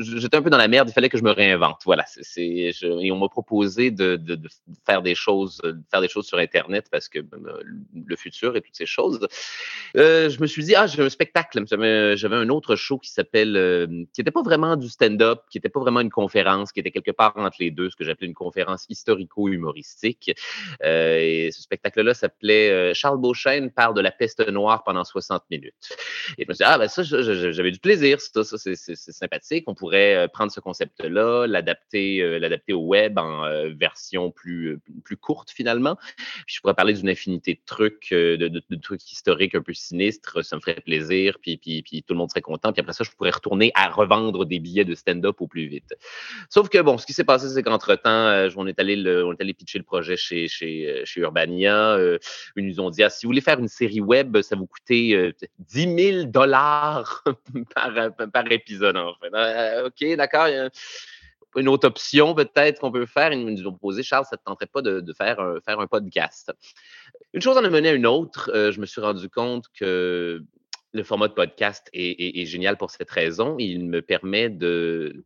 j'étais 0.00 0.36
un 0.36 0.42
peu 0.42 0.50
dans 0.50 0.58
la 0.58 0.66
merde. 0.66 0.88
Il 0.88 0.92
fallait 0.92 1.08
que 1.08 1.16
je 1.16 1.22
me 1.22 1.30
réinvente. 1.30 1.82
Voilà. 1.84 2.04
C'est, 2.06 2.42
et 2.42 3.12
on 3.12 3.18
m'a 3.18 3.28
proposé 3.28 3.92
de, 3.92 4.16
de, 4.16 4.34
de, 4.34 4.48
faire 4.84 5.02
des 5.02 5.14
choses, 5.14 5.58
de 5.62 5.80
faire 5.92 6.00
des 6.00 6.08
choses 6.08 6.26
sur 6.26 6.38
Internet 6.38 6.88
parce 6.90 7.08
que 7.08 7.20
ben, 7.20 7.38
le 7.94 8.16
futur 8.16 8.56
et 8.56 8.62
toutes 8.62 8.74
ces 8.74 8.86
choses. 8.86 9.26
je 9.94 10.40
me 10.40 10.46
suis 10.46 10.64
dit, 10.64 10.74
ah, 10.74 10.88
j'ai 10.88 11.02
un 11.02 11.08
spectacle. 11.08 11.62
J'avais 11.68 12.36
un 12.36 12.48
autre 12.48 12.74
show 12.74 12.98
qui 12.98 13.10
s'appelle, 13.10 13.86
qui 14.12 14.20
n'était 14.20 14.32
pas 14.32 14.42
vraiment 14.42 14.74
du 14.74 14.88
stand-up, 14.88 15.42
qui 15.50 15.58
n'était 15.58 15.68
pas 15.68 15.80
vraiment 15.80 16.00
une 16.00 16.10
conférence, 16.10 16.72
qui 16.72 16.80
était 16.80 16.90
quelque 16.90 17.12
part 17.12 17.34
entre 17.36 17.58
les 17.60 17.70
deux, 17.70 17.90
ce 17.90 17.96
que 17.96 18.04
j'appelais 18.04 18.26
une 18.26 18.34
conférence 18.34 18.86
historico-humoristique. 18.88 20.32
et 20.82 21.50
ce 21.52 21.62
spectacle-là 21.62 22.14
s'appelait 22.14 22.92
Charles 22.94 23.20
Beauchesne 23.20 23.67
parle 23.70 23.94
de 23.94 24.00
la 24.00 24.10
peste 24.10 24.46
noire 24.48 24.84
pendant 24.84 25.04
60 25.04 25.42
minutes. 25.50 25.74
Et 26.36 26.44
je 26.44 26.48
me 26.48 26.54
suis 26.54 26.64
dit, 26.64 26.64
ah, 26.64 26.78
ben 26.78 26.88
ça, 26.88 27.02
j'avais 27.02 27.70
du 27.70 27.78
plaisir, 27.78 28.20
ça, 28.20 28.42
c'est 28.44 28.76
sympathique. 28.76 29.64
On 29.66 29.74
pourrait 29.74 30.16
euh, 30.16 30.28
prendre 30.28 30.52
ce 30.52 30.60
concept-là, 30.60 31.46
l'adapter 31.46 32.22
euh, 32.22 32.56
au 32.72 32.86
web 32.86 33.18
en 33.18 33.44
euh, 33.44 33.70
version 33.74 34.30
plus, 34.30 34.78
plus 35.04 35.16
courte, 35.16 35.50
finalement. 35.50 35.96
Puis 36.46 36.56
je 36.56 36.60
pourrais 36.60 36.74
parler 36.74 36.92
d'une 36.92 37.08
infinité 37.08 37.54
de 37.54 37.60
trucs, 37.64 38.08
de, 38.12 38.76
trucs 38.76 39.10
historiques 39.10 39.54
un 39.54 39.62
peu 39.62 39.72
sinistres. 39.72 40.44
Ça 40.44 40.56
me 40.56 40.60
ferait 40.60 40.80
plaisir, 40.80 41.38
puis, 41.40 41.56
puis, 41.56 41.82
puis 41.82 42.02
tout 42.02 42.14
le 42.14 42.18
monde 42.18 42.30
serait 42.30 42.40
content. 42.40 42.72
Puis 42.72 42.80
après 42.80 42.92
ça, 42.92 43.04
je 43.04 43.10
pourrais 43.10 43.30
retourner 43.30 43.72
à 43.74 43.88
revendre 43.88 44.44
des 44.44 44.58
billets 44.58 44.84
de 44.84 44.94
stand-up 44.94 45.40
au 45.40 45.46
plus 45.46 45.66
vite. 45.66 45.94
Sauf 46.50 46.68
que, 46.68 46.78
bon, 46.78 46.98
ce 46.98 47.06
qui 47.06 47.12
s'est 47.12 47.24
passé, 47.24 47.48
c'est 47.48 47.62
qu'entre-temps, 47.62 48.48
on, 48.56 48.66
est 48.66 48.78
allé 48.78 48.96
on 49.24 49.32
est 49.32 49.40
allé 49.40 49.54
pitcher 49.54 49.78
le 49.78 49.84
projet 49.84 50.16
chez, 50.16 50.48
chez, 50.48 51.02
chez 51.04 51.20
Urbania. 51.20 51.98
ils 52.56 52.66
nous 52.66 52.80
ont 52.80 52.88
si 53.08 53.26
vous 53.26 53.28
voulez 53.28 53.40
faire 53.48 53.58
une 53.58 53.68
série 53.68 54.00
web, 54.00 54.42
ça 54.42 54.56
vous 54.56 54.66
coûtait 54.66 55.34
10 55.58 56.12
000 56.12 56.24
dollars 56.24 57.24
par, 57.74 57.92
par 58.30 58.52
épisode, 58.52 58.96
en 58.96 59.14
fait. 59.14 59.34
Euh, 59.34 59.86
OK, 59.86 60.16
d'accord. 60.16 60.48
une 61.56 61.68
autre 61.68 61.88
option 61.88 62.34
peut-être 62.34 62.80
qu'on 62.80 62.92
peut 62.92 63.06
faire. 63.06 63.32
Ils 63.32 63.46
nous 63.46 63.66
ont 63.66 63.70
proposé, 63.70 64.02
Charles, 64.02 64.26
ça 64.26 64.36
ne 64.36 64.38
te 64.38 64.44
tenterait 64.44 64.66
pas 64.66 64.82
de, 64.82 65.12
faire, 65.14 65.40
un, 65.40 65.60
faire 65.60 65.80
un 65.80 65.86
podcast? 65.86 66.52
Une 67.32 67.40
chose 67.40 67.56
en 67.56 67.64
a 67.64 67.70
mené 67.70 67.88
à 67.88 67.92
une 67.92 68.06
autre. 68.06 68.50
Euh, 68.54 68.70
je 68.70 68.80
me 68.80 68.86
suis 68.86 69.00
rendu 69.00 69.30
compte 69.30 69.64
que 69.78 70.42
le 70.92 71.02
format 71.02 71.28
de 71.28 71.34
podcast 71.34 71.88
est 71.94 72.44
génial 72.44 72.76
pour 72.76 72.90
cette 72.90 73.10
raison. 73.10 73.56
Il 73.58 73.88
me 73.88 74.02
permet 74.02 74.50
de 74.50 75.24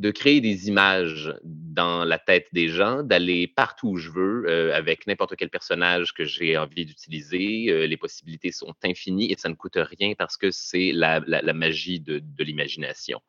de 0.00 0.10
créer 0.10 0.40
des 0.40 0.68
images 0.68 1.34
dans 1.44 2.04
la 2.06 2.18
tête 2.18 2.46
des 2.52 2.68
gens, 2.68 3.02
d'aller 3.02 3.46
partout 3.46 3.90
où 3.90 3.96
je 3.98 4.10
veux 4.10 4.44
euh, 4.48 4.74
avec 4.74 5.06
n'importe 5.06 5.36
quel 5.36 5.50
personnage 5.50 6.14
que 6.14 6.24
j'ai 6.24 6.56
envie 6.56 6.86
d'utiliser. 6.86 7.66
Euh, 7.68 7.86
les 7.86 7.98
possibilités 7.98 8.50
sont 8.50 8.74
infinies 8.82 9.30
et 9.30 9.36
ça 9.36 9.50
ne 9.50 9.54
coûte 9.54 9.76
rien 9.76 10.14
parce 10.16 10.38
que 10.38 10.50
c'est 10.50 10.92
la, 10.92 11.20
magie 11.52 12.00
de, 12.00 12.22
l'imagination. 12.38 13.20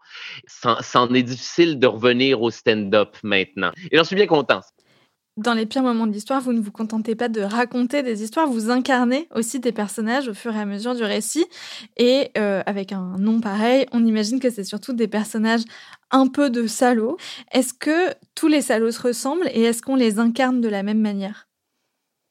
C'en 0.47 1.13
est 1.13 1.23
difficile 1.23 1.77
de 1.77 1.87
revenir 1.87 2.41
au 2.41 2.49
stand-up 2.51 3.17
maintenant. 3.21 3.73
Et 3.91 3.97
j'en 3.97 4.05
suis 4.05 4.15
bien 4.15 4.27
content 4.27 4.61
dans 5.41 5.53
les 5.53 5.65
pires 5.65 5.83
moments 5.83 6.07
de 6.07 6.13
l'histoire, 6.13 6.41
vous 6.41 6.53
ne 6.53 6.61
vous 6.61 6.71
contentez 6.71 7.15
pas 7.15 7.29
de 7.29 7.41
raconter 7.41 8.03
des 8.03 8.23
histoires, 8.23 8.47
vous 8.47 8.69
incarnez 8.69 9.27
aussi 9.33 9.59
des 9.59 9.71
personnages 9.71 10.27
au 10.27 10.33
fur 10.33 10.55
et 10.55 10.59
à 10.59 10.65
mesure 10.65 10.95
du 10.95 11.03
récit. 11.03 11.45
Et 11.97 12.31
euh, 12.37 12.63
avec 12.65 12.91
un 12.91 13.17
nom 13.17 13.41
pareil, 13.41 13.85
on 13.91 14.05
imagine 14.05 14.39
que 14.39 14.49
c'est 14.49 14.63
surtout 14.63 14.93
des 14.93 15.07
personnages 15.07 15.63
un 16.11 16.27
peu 16.27 16.49
de 16.49 16.67
salauds. 16.67 17.17
Est-ce 17.51 17.73
que 17.73 18.13
tous 18.35 18.47
les 18.47 18.61
salauds 18.61 18.91
se 18.91 19.01
ressemblent 19.01 19.47
et 19.53 19.63
est-ce 19.63 19.81
qu'on 19.81 19.95
les 19.95 20.19
incarne 20.19 20.61
de 20.61 20.69
la 20.69 20.83
même 20.83 21.01
manière? 21.01 21.47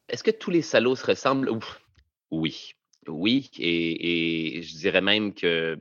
Est-ce 0.09 0.23
que 0.23 0.31
tous 0.31 0.51
les 0.51 0.63
salauds 0.63 0.97
se 0.97 1.07
ressemblent? 1.07 1.51
Oui. 2.31 2.75
Oui, 3.09 3.51
et, 3.59 4.61
je 4.63 4.77
dirais 4.77 5.01
même 5.01 5.35
que 5.35 5.79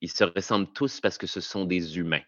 ils 0.00 0.10
se 0.10 0.24
ressemblent 0.24 0.72
tous 0.74 1.00
parce 1.00 1.18
que 1.18 1.26
ce 1.26 1.40
sont 1.40 1.64
des 1.64 1.98
humains. 1.98 2.22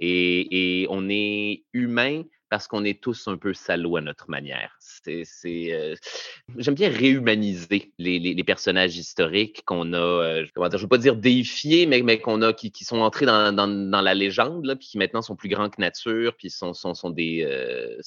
Et, 0.00 0.82
et 0.82 0.86
on 0.90 1.08
est 1.08 1.64
humain 1.72 2.22
parce 2.54 2.68
qu'on 2.68 2.84
est 2.84 3.02
tous 3.02 3.26
un 3.26 3.36
peu 3.36 3.52
salauds 3.52 3.96
à 3.96 4.00
notre 4.00 4.30
manière. 4.30 4.78
Euh, 5.08 5.96
J'aime 6.56 6.74
bien 6.76 6.88
réhumaniser 6.88 7.92
les, 7.98 8.44
personnages 8.44 8.96
historiques 8.96 9.64
qu'on 9.66 9.92
a, 9.92 9.96
euh, 9.96 10.44
je 10.44 10.60
ne 10.60 10.78
veux 10.78 10.86
pas 10.86 10.98
dire 10.98 11.16
déifiés, 11.16 11.86
mais, 11.86 12.20
qu'on 12.20 12.42
a, 12.42 12.52
qui, 12.52 12.70
sont 12.84 12.98
entrés 12.98 13.26
dans, 13.26 14.00
la 14.04 14.14
légende, 14.14 14.72
puis 14.78 14.86
qui 14.86 14.98
maintenant 14.98 15.20
sont 15.20 15.34
plus 15.34 15.48
grands 15.48 15.68
que 15.68 15.80
nature, 15.80 16.36
puis 16.36 16.48
sont, 16.48 16.74
sont, 16.74 16.94
euh, 17.18 17.98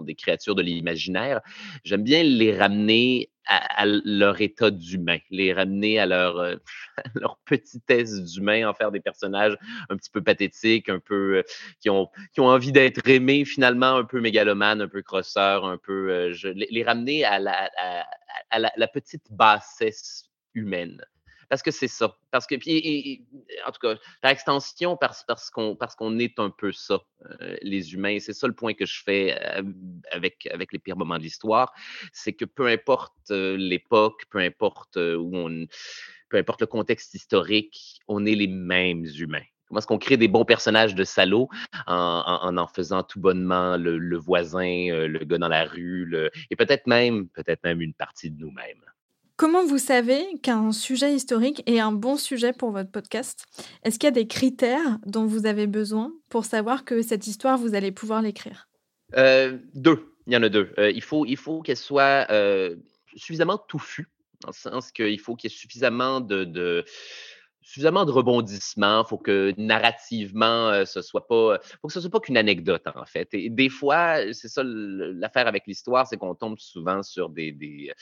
des 0.00 0.14
créatures 0.14 0.54
de 0.54 0.62
l'imaginaire. 0.62 1.40
J'aime 1.84 2.02
bien 2.02 2.22
les 2.22 2.54
ramener 2.54 3.30
à, 3.46 3.84
leur 3.86 4.40
état 4.40 4.70
d'humain, 4.70 5.18
les 5.30 5.52
ramener 5.52 5.98
à 5.98 6.06
leur, 6.06 6.38
euh, 6.38 6.56
leur 7.14 7.38
petitesse 7.44 8.22
d'humain, 8.22 8.68
en 8.68 8.74
faire 8.74 8.90
des 8.90 9.00
personnages 9.00 9.56
un 9.90 9.96
petit 9.96 10.10
peu 10.10 10.22
pathétiques, 10.22 10.88
un 10.88 11.00
peu 11.00 11.38
euh, 11.38 11.42
qui, 11.80 11.90
ont, 11.90 12.08
qui 12.32 12.40
ont 12.40 12.46
envie 12.46 12.72
d'être 12.72 13.06
aimés 13.08 13.44
finalement, 13.44 13.96
un 13.96 14.04
peu 14.04 14.20
mégalomanes, 14.20 14.80
un 14.80 14.88
peu 14.88 15.02
crosseurs, 15.02 15.64
un 15.64 15.78
peu 15.78 16.10
euh, 16.10 16.32
je, 16.32 16.48
les, 16.48 16.84
ramener 16.84 17.24
à 17.24 17.38
la, 17.38 17.70
à, 18.50 18.58
la, 18.58 18.88
petite 18.88 19.26
bassesse 19.30 20.30
humaine 20.54 21.04
parce 21.54 21.62
que 21.62 21.70
c'est 21.70 21.86
ça. 21.86 22.18
Parce 22.32 22.48
que, 22.48 22.56
puis, 22.56 23.24
en 23.64 23.70
tout 23.70 23.78
cas, 23.78 23.94
par 24.20 24.32
extension, 24.32 24.96
parce, 24.96 25.22
parce 25.22 25.50
qu'on 25.50 25.76
qu'on 25.76 26.18
est 26.18 26.40
un 26.40 26.50
peu 26.50 26.72
ça, 26.72 26.98
euh, 27.30 27.56
les 27.62 27.94
humains. 27.94 28.18
C'est 28.18 28.32
ça 28.32 28.48
le 28.48 28.54
point 28.56 28.74
que 28.74 28.84
je 28.84 29.04
fais 29.04 29.40
euh, 29.40 29.62
avec, 30.10 30.48
avec 30.52 30.72
les 30.72 30.80
pires 30.80 30.96
moments 30.96 31.16
de 31.16 31.22
l'histoire. 31.22 31.72
C'est 32.12 32.32
que 32.32 32.44
peu 32.44 32.66
importe 32.66 33.14
euh, 33.30 33.56
l'époque, 33.56 34.24
peu 34.30 34.40
importe 34.40 34.96
où 34.96 35.30
on. 35.32 35.68
Peu 36.28 36.38
importe 36.38 36.62
le 36.62 36.66
contexte 36.66 37.14
historique, 37.14 38.00
on 38.08 38.26
est 38.26 38.34
les 38.34 38.48
mêmes 38.48 39.06
humains. 39.16 39.44
Comment 39.68 39.78
est-ce 39.78 39.86
qu'on 39.86 39.98
crée 39.98 40.16
des 40.16 40.26
bons 40.26 40.44
personnages 40.44 40.96
de 40.96 41.04
salauds 41.04 41.48
en 41.86 42.56
en, 42.56 42.66
faisant 42.66 43.04
tout 43.04 43.20
bonnement 43.20 43.76
le, 43.76 44.16
voisin, 44.16 45.06
le 45.06 45.24
gars 45.24 45.38
dans 45.38 45.46
la 45.46 45.66
rue, 45.66 46.12
et 46.50 46.56
peut-être 46.56 46.88
même, 46.88 47.28
peut-être 47.28 47.62
même 47.62 47.80
une 47.80 47.94
partie 47.94 48.32
de 48.32 48.40
nous-mêmes. 48.40 48.82
Comment 49.36 49.66
vous 49.66 49.78
savez 49.78 50.38
qu'un 50.44 50.70
sujet 50.70 51.12
historique 51.12 51.64
est 51.66 51.80
un 51.80 51.90
bon 51.90 52.16
sujet 52.16 52.52
pour 52.52 52.70
votre 52.70 52.92
podcast? 52.92 53.46
Est-ce 53.82 53.98
qu'il 53.98 54.06
y 54.06 54.08
a 54.08 54.12
des 54.12 54.28
critères 54.28 54.98
dont 55.06 55.26
vous 55.26 55.46
avez 55.46 55.66
besoin 55.66 56.12
pour 56.28 56.44
savoir 56.44 56.84
que 56.84 57.02
cette 57.02 57.26
histoire, 57.26 57.58
vous 57.58 57.74
allez 57.74 57.90
pouvoir 57.90 58.22
l'écrire? 58.22 58.68
Euh, 59.16 59.58
Deux. 59.74 60.14
Il 60.28 60.32
y 60.32 60.36
en 60.36 60.42
a 60.44 60.48
deux. 60.48 60.72
Euh, 60.78 60.90
il 60.90 61.02
faut, 61.02 61.26
il 61.26 61.36
faut 61.36 61.62
qu'elle 61.62 61.76
soit 61.76 62.26
euh, 62.30 62.76
suffisamment 63.16 63.58
touffue, 63.58 64.08
dans 64.40 64.50
le 64.50 64.54
sens 64.54 64.92
qu'il 64.92 65.20
faut 65.20 65.34
qu'il 65.34 65.50
y 65.50 65.52
ait 65.52 65.56
suffisamment 65.56 66.20
de, 66.20 66.84
suffisamment 67.60 68.06
de 68.06 68.12
rebondissements, 68.12 69.02
il 69.04 69.08
faut 69.08 69.18
que 69.18 69.52
narrativement, 69.58 70.86
ce 70.86 71.02
soit 71.02 71.26
pas, 71.26 71.58
faut 71.82 71.88
que 71.88 72.00
soit 72.00 72.08
pas 72.08 72.20
qu'une 72.20 72.38
anecdote 72.38 72.86
en 72.94 73.04
fait. 73.04 73.28
Et 73.34 73.50
des 73.50 73.68
fois, 73.68 74.32
c'est 74.32 74.48
ça 74.48 74.62
l'affaire 74.64 75.46
avec 75.46 75.66
l'histoire, 75.66 76.06
c'est 76.06 76.16
qu'on 76.16 76.34
tombe 76.34 76.58
souvent 76.58 77.02
sur 77.02 77.28
des 77.28 77.92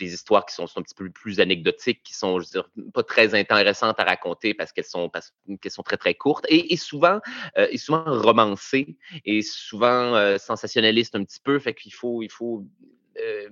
histoires 0.00 0.46
qui 0.46 0.54
sont, 0.54 0.64
un 0.76 0.82
petit 0.82 0.94
peu 0.94 1.08
plus 1.10 1.40
anecdotiques, 1.40 2.02
qui 2.02 2.14
sont, 2.14 2.40
je 2.40 2.46
veux 2.46 2.62
dire, 2.62 2.70
pas 2.92 3.02
très 3.02 3.34
intéressantes 3.34 3.98
à 3.98 4.04
raconter 4.04 4.54
parce 4.54 4.72
qu'elles 4.72 4.84
sont, 4.84 5.10
sont 5.68 5.82
très, 5.82 5.96
très 5.96 6.14
courtes 6.14 6.46
et, 6.48 6.76
souvent, 6.76 7.20
euh, 7.58 7.68
et 7.70 7.78
souvent 7.78 8.04
romancées 8.06 8.96
et 9.24 9.42
souvent 9.42 10.14
euh, 10.14 10.38
sensationnalistes 10.38 11.14
un 11.14 11.24
petit 11.24 11.40
peu. 11.42 11.58
Fait 11.58 11.74
qu'il 11.74 11.94
faut, 11.94 12.22
il 12.22 12.30
faut 12.30 12.66
euh, 13.18 13.48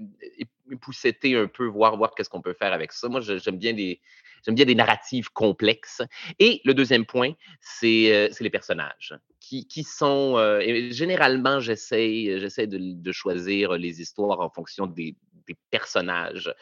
épousseter 0.71 1.37
un 1.37 1.47
peu, 1.47 1.67
voir, 1.67 1.97
voir 1.97 2.15
qu'est-ce 2.15 2.31
qu'on 2.31 2.43
peut 2.43 2.55
faire 2.55 2.73
avec 2.73 2.93
ça. 2.93 3.09
Moi, 3.09 3.21
j'aime 3.21 3.59
bien 3.59 3.73
des, 3.73 4.01
j'aime 4.45 4.55
bien 4.55 4.65
des 4.65 4.75
narratives 4.75 5.31
complexes. 5.33 6.03
Et 6.39 6.61
le 6.65 6.75
deuxième 6.75 7.07
point, 7.07 7.33
c'est, 7.61 8.15
euh, 8.15 8.29
les 8.41 8.51
personnages 8.51 9.15
qui, 9.39 9.67
qui 9.67 9.85
sont, 9.85 10.37
généralement, 10.91 11.61
j'essaie, 11.61 12.39
de 12.39 13.13
choisir 13.13 13.73
les 13.73 14.01
histoires 14.01 14.41
en 14.41 14.49
fonction 14.49 14.87
des, 14.87 15.17
des 15.47 15.57
personnages. 15.71 16.53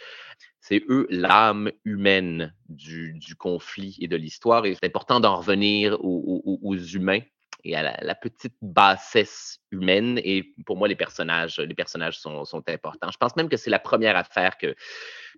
C'est 0.61 0.83
eux 0.89 1.07
l'âme 1.11 1.71
humaine 1.85 2.55
du, 2.69 3.19
conflit 3.39 3.97
et 4.01 4.09
de 4.09 4.17
l'histoire. 4.17 4.67
Et 4.67 4.75
c'est 4.75 4.87
important 4.87 5.21
d'en 5.21 5.37
revenir 5.37 5.99
aux, 6.03 6.77
humains 6.77 7.21
et 7.65 7.77
à 7.77 8.03
la, 8.03 8.15
petite 8.15 8.55
bassesse 8.63 9.59
humaine. 9.71 10.21
Et 10.25 10.55
pour 10.67 10.77
moi, 10.77 10.89
les 10.89 10.97
personnages, 10.97 11.59
les 11.59 11.75
personnages 11.75 12.19
sont, 12.19 12.45
sont 12.45 12.63
importants. 12.69 13.11
Je 13.11 13.17
pense 13.19 13.37
même 13.37 13.49
que 13.49 13.57
c'est 13.57 13.71
la 13.71 13.79
première 13.79 14.17
affaire 14.17 14.59
que, 14.59 14.75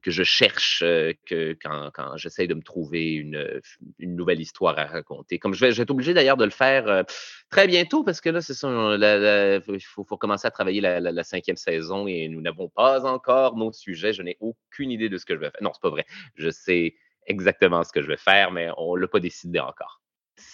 que 0.03 0.11
je 0.11 0.23
cherche 0.23 0.83
euh, 0.85 1.13
que, 1.27 1.57
quand, 1.63 1.91
quand 1.95 2.17
j'essaie 2.17 2.47
de 2.47 2.55
me 2.55 2.63
trouver 2.63 3.13
une, 3.15 3.61
une, 3.99 4.17
nouvelle 4.17 4.41
histoire 4.41 4.79
à 4.79 4.87
raconter. 4.87 5.39
Comme 5.39 5.55
je 5.55 5.65
vais, 5.65 5.73
je 5.73 5.77
vais 5.77 5.83
être 5.85 5.91
obligé 5.91 6.13
d'ailleurs 6.15 6.37
de 6.37 6.45
le 6.45 6.51
faire 6.51 6.89
euh, 6.89 7.03
très 7.51 7.67
bientôt 7.67 8.05
parce 8.05 8.21
que 8.21 8.31
là, 8.31 8.41
c'est 8.41 8.53
il 8.53 9.81
faut, 9.81 10.05
faut, 10.05 10.17
commencer 10.17 10.47
à 10.47 10.51
travailler 10.51 10.81
la, 10.81 11.01
la, 11.01 11.25
cinquième 11.25 11.57
saison 11.57 12.07
et 12.07 12.29
nous 12.29 12.41
n'avons 12.41 12.69
pas 12.69 13.05
encore 13.05 13.57
nos 13.57 13.73
sujets. 13.73 14.13
Je 14.13 14.23
n'ai 14.23 14.37
aucune 14.41 14.91
idée 14.91 15.09
de 15.09 15.19
ce 15.19 15.25
que 15.25 15.35
je 15.35 15.41
vais 15.41 15.51
faire. 15.51 15.63
Non, 15.63 15.71
c'est 15.73 15.83
pas 15.83 15.91
vrai. 15.91 16.05
Je 16.35 16.51
sais 16.51 16.95
exactement 17.27 17.85
ce 17.85 17.93
que 17.93 18.03
je 18.03 18.09
vais 18.09 18.17
faire, 18.17 18.51
mais 18.51 18.69
on 18.77 18.97
ne 18.97 19.01
l'a 19.01 19.09
pas 19.09 19.21
décidé 19.21 19.61
encore. 19.61 20.02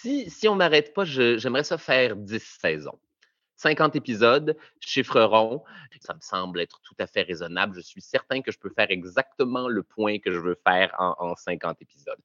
Si, 0.01 0.29
si 0.29 0.47
on 0.47 0.55
m'arrête 0.55 0.93
pas, 0.93 1.03
j'aimerais 1.05 1.63
ça 1.63 1.77
faire 1.77 2.15
10 2.15 2.39
saisons. 2.61 2.99
50 3.59 3.95
épisodes, 3.97 4.55
chiffre 4.79 5.21
rond. 5.21 5.63
Ça 5.99 6.13
me 6.13 6.21
semble 6.21 6.61
être 6.61 6.79
tout 6.81 6.95
à 6.97 7.07
fait 7.07 7.23
raisonnable. 7.23 7.75
Je 7.75 7.81
suis 7.81 8.01
certain 8.01 8.41
que 8.41 8.51
je 8.51 8.57
peux 8.57 8.69
faire 8.69 8.89
exactement 8.89 9.67
le 9.67 9.83
point 9.83 10.19
que 10.19 10.31
je 10.31 10.39
veux 10.39 10.57
faire 10.65 10.95
en, 10.97 11.35
50 11.35 11.81
épisodes. 11.81 12.17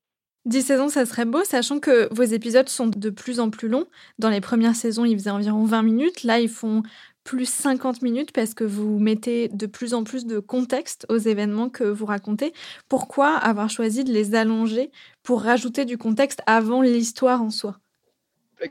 10 0.45 0.63
saisons, 0.63 0.89
ça 0.89 1.07
serait 1.07 1.25
beau, 1.25 1.43
sachant 1.43 1.81
que 1.81 2.13
vos 2.15 2.23
épisodes 2.23 2.69
sont 2.69 2.87
de 2.87 3.11
plus 3.11 3.41
en 3.41 3.51
plus 3.51 3.69
longs. 3.69 3.87
Dans 4.19 4.29
les 4.29 4.43
premières 4.43 4.77
saisons, 4.77 5.05
ils 5.05 5.17
faisaient 5.19 5.31
environ 5.31 5.65
20 5.65 5.83
minutes. 5.83 6.23
Là, 6.23 6.39
ils 6.39 6.51
font 6.51 6.83
plus 7.25 7.49
50 7.49 8.03
minutes 8.03 8.33
parce 8.33 8.55
que 8.55 8.65
vous 8.65 8.99
mettez 8.99 9.49
de 9.49 9.67
plus 9.67 9.95
en 9.95 10.05
plus 10.05 10.27
de 10.27 10.39
contexte 10.39 11.07
aux 11.09 11.17
événements 11.17 11.71
que 11.71 11.85
vous 11.85 12.07
racontez. 12.07 12.53
Pourquoi 12.89 13.37
avoir 13.37 13.71
choisi 13.71 14.05
de 14.05 14.13
les 14.13 14.35
allonger 14.35 14.91
pour 15.23 15.43
rajouter 15.43 15.85
du 15.85 15.99
contexte 15.99 16.43
avant 16.47 16.83
l'histoire 16.83 17.43
en 17.43 17.51
soi? 17.51 17.79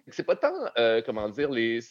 C'est 0.09 0.23
pas 0.23 0.35
tant, 0.35 0.53
euh, 0.77 1.01
comment 1.05 1.29
dire, 1.29 1.51
les 1.51 1.81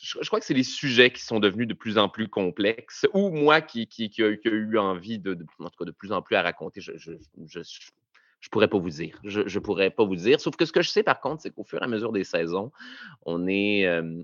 je, 0.00 0.26
crois 0.26 0.40
que 0.40 0.46
c'est 0.46 0.54
les 0.54 0.62
sujets 0.62 1.10
qui 1.10 1.22
sont 1.22 1.40
devenus 1.40 1.66
de 1.66 1.74
plus 1.74 1.98
en 1.98 2.08
plus 2.08 2.28
complexes, 2.28 3.06
ou 3.14 3.30
moi 3.30 3.60
qui, 3.60 3.86
qui, 3.86 4.10
qui, 4.10 4.22
a, 4.22 4.28
eu 4.28 4.78
envie 4.78 5.18
de, 5.18 5.36
en 5.58 5.68
tout 5.68 5.78
cas, 5.78 5.84
de 5.84 5.90
plus 5.90 6.12
en 6.12 6.22
plus 6.22 6.36
à 6.36 6.42
raconter. 6.42 6.80
Je, 6.80 6.92
je, 6.96 7.12
je, 7.46 7.60
je 8.40 8.48
pourrais 8.48 8.68
pas 8.68 8.78
vous 8.78 8.90
dire. 8.90 9.18
Je, 9.24 9.40
ne 9.40 9.58
pourrais 9.58 9.90
pas 9.90 10.04
vous 10.04 10.16
dire. 10.16 10.40
Sauf 10.40 10.56
que 10.56 10.64
ce 10.64 10.72
que 10.72 10.82
je 10.82 10.90
sais 10.90 11.02
par 11.02 11.20
contre, 11.20 11.42
c'est 11.42 11.50
qu'au 11.50 11.64
fur 11.64 11.80
et 11.80 11.84
à 11.84 11.88
mesure 11.88 12.12
des 12.12 12.24
saisons, 12.24 12.72
on 13.24 13.46
est. 13.46 13.86
Euh, 13.86 14.22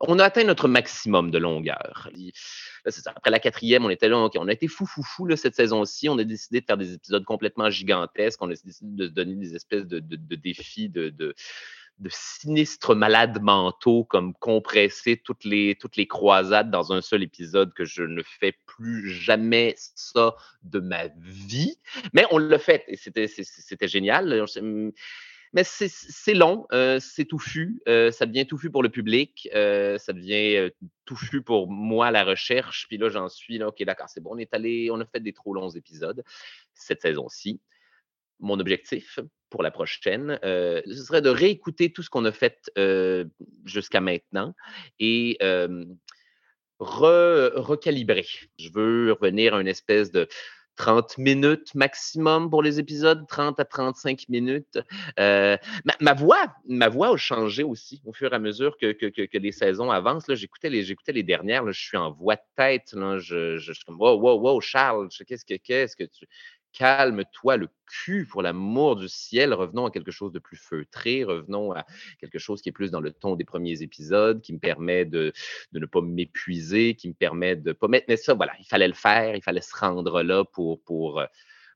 on 0.00 0.18
a 0.18 0.24
atteint 0.24 0.44
notre 0.44 0.68
maximum 0.68 1.30
de 1.30 1.38
longueur. 1.38 2.10
Après 3.06 3.30
la 3.30 3.38
quatrième, 3.38 3.84
on 3.84 3.90
était 3.90 4.08
là, 4.08 4.16
on 4.16 4.48
a 4.48 4.52
été 4.52 4.68
fou, 4.68 4.86
fou, 4.86 5.02
fou 5.02 5.28
cette 5.36 5.54
saison-ci. 5.54 6.08
On 6.08 6.18
a 6.18 6.24
décidé 6.24 6.60
de 6.60 6.66
faire 6.66 6.76
des 6.76 6.94
épisodes 6.94 7.24
complètement 7.24 7.70
gigantesques. 7.70 8.40
On 8.42 8.50
a 8.50 8.54
décidé 8.54 8.72
de 8.82 9.06
se 9.06 9.12
donner 9.12 9.34
des 9.34 9.54
espèces 9.54 9.86
de, 9.86 9.98
de, 9.98 10.16
de 10.16 10.36
défis 10.36 10.88
de, 10.88 11.08
de 11.08 11.34
sinistres 12.10 12.94
malades 12.94 13.40
mentaux 13.40 14.04
comme 14.04 14.34
compresser 14.34 15.16
toutes 15.16 15.44
les, 15.44 15.76
toutes 15.76 15.96
les 15.96 16.06
croisades 16.06 16.70
dans 16.70 16.92
un 16.92 17.00
seul 17.00 17.22
épisode 17.22 17.72
que 17.72 17.84
je 17.84 18.02
ne 18.02 18.22
fais 18.22 18.58
plus 18.66 19.10
jamais 19.10 19.74
ça 19.94 20.36
de 20.62 20.80
ma 20.80 21.08
vie. 21.18 21.78
Mais 22.12 22.26
on 22.30 22.38
l'a 22.38 22.58
fait 22.58 22.84
et 22.88 22.96
c'était 22.96 23.88
génial. 23.88 24.44
Mais 25.52 25.64
c'est 25.64 26.34
long, 26.34 26.66
euh, 26.72 26.98
c'est 27.00 27.24
touffu, 27.24 27.80
euh, 27.88 28.10
ça 28.10 28.26
devient 28.26 28.46
touffu 28.46 28.70
pour 28.70 28.82
le 28.82 28.88
public, 28.88 29.48
euh, 29.54 29.98
ça 29.98 30.12
devient 30.12 30.70
touffu 31.04 31.42
pour 31.42 31.70
moi 31.70 32.10
la 32.10 32.24
recherche. 32.24 32.86
Puis 32.88 32.98
là, 32.98 33.08
j'en 33.08 33.28
suis 33.28 33.58
là, 33.58 33.68
ok, 33.68 33.82
d'accord, 33.84 34.08
c'est 34.08 34.20
bon, 34.20 34.30
on 34.34 34.38
est 34.38 34.52
allé, 34.54 34.90
on 34.90 35.00
a 35.00 35.06
fait 35.06 35.20
des 35.20 35.32
trop 35.32 35.54
longs 35.54 35.70
épisodes 35.70 36.22
cette 36.74 37.02
saison-ci. 37.02 37.60
Mon 38.40 38.60
objectif 38.60 39.18
pour 39.48 39.62
la 39.62 39.70
prochaine, 39.70 40.38
ce 40.42 41.04
serait 41.06 41.22
de 41.22 41.30
réécouter 41.30 41.90
tout 41.90 42.02
ce 42.02 42.10
qu'on 42.10 42.26
a 42.26 42.32
fait 42.32 42.70
jusqu'à 43.64 44.02
maintenant 44.02 44.54
et 44.98 45.38
recalibrer. 46.78 48.26
Je 48.58 48.68
veux 48.74 49.12
revenir 49.12 49.54
à 49.54 49.60
une 49.60 49.68
espèce 49.68 50.10
de 50.10 50.28
30 50.76 51.18
minutes 51.18 51.74
maximum 51.74 52.50
pour 52.50 52.62
les 52.62 52.78
épisodes, 52.78 53.26
30 53.28 53.58
à 53.60 53.64
35 53.64 54.28
minutes. 54.28 54.78
Euh, 55.18 55.56
ma, 56.00 56.14
voix, 56.14 56.54
ma 56.68 56.88
voix 56.88 57.14
a 57.14 57.16
changé 57.16 57.62
aussi 57.62 58.02
au 58.04 58.12
fur 58.12 58.32
et 58.32 58.36
à 58.36 58.38
mesure 58.38 58.76
que, 58.78 58.92
que, 58.92 59.38
les 59.38 59.52
saisons 59.52 59.90
avancent. 59.90 60.32
J'écoutais 60.34 60.70
les, 60.70 60.94
les 61.08 61.22
dernières, 61.22 61.66
je 61.72 61.80
suis 61.80 61.96
en 61.96 62.12
voix 62.12 62.36
de 62.36 62.42
tête. 62.56 62.92
Là, 62.92 63.18
je, 63.18 63.56
je, 63.56 63.72
suis 63.72 63.84
comme, 63.84 64.00
wow, 64.00 64.18
wow, 64.20 64.38
wow, 64.38 64.60
Charles, 64.60 65.08
qu'est-ce 65.26 65.44
que, 65.44 65.54
qu'est-ce 65.54 65.96
que 65.96 66.04
tu 66.04 66.26
calme-toi 66.76 67.56
le 67.56 67.68
cul 67.86 68.26
pour 68.26 68.42
l'amour 68.42 68.96
du 68.96 69.08
ciel. 69.08 69.54
Revenons 69.54 69.86
à 69.86 69.90
quelque 69.90 70.10
chose 70.10 70.30
de 70.30 70.38
plus 70.38 70.56
feutré, 70.56 71.24
revenons 71.24 71.72
à 71.72 71.86
quelque 72.20 72.38
chose 72.38 72.60
qui 72.60 72.68
est 72.68 72.72
plus 72.72 72.90
dans 72.90 73.00
le 73.00 73.12
ton 73.12 73.34
des 73.34 73.44
premiers 73.44 73.82
épisodes, 73.82 74.42
qui 74.42 74.52
me 74.52 74.58
permet 74.58 75.04
de, 75.04 75.32
ne 75.72 75.86
pas 75.86 76.02
m'épuiser, 76.02 76.94
qui 76.94 77.08
me 77.08 77.14
permet 77.14 77.56
de 77.56 77.72
pas 77.72 77.88
mettre. 77.88 78.06
Mais 78.08 78.16
ça, 78.16 78.34
voilà, 78.34 78.52
il 78.60 78.66
fallait 78.66 78.88
le 78.88 78.94
faire, 78.94 79.34
il 79.34 79.42
fallait 79.42 79.62
se 79.62 79.74
rendre 79.74 80.22
là 80.22 80.44
pour, 80.44 80.82
pour, 80.82 81.22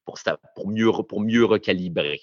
pour, 0.05 0.19
pour, 0.55 0.69
mieux, 0.69 0.91
pour 1.09 1.21
mieux 1.21 1.45
recalibrer. 1.45 2.21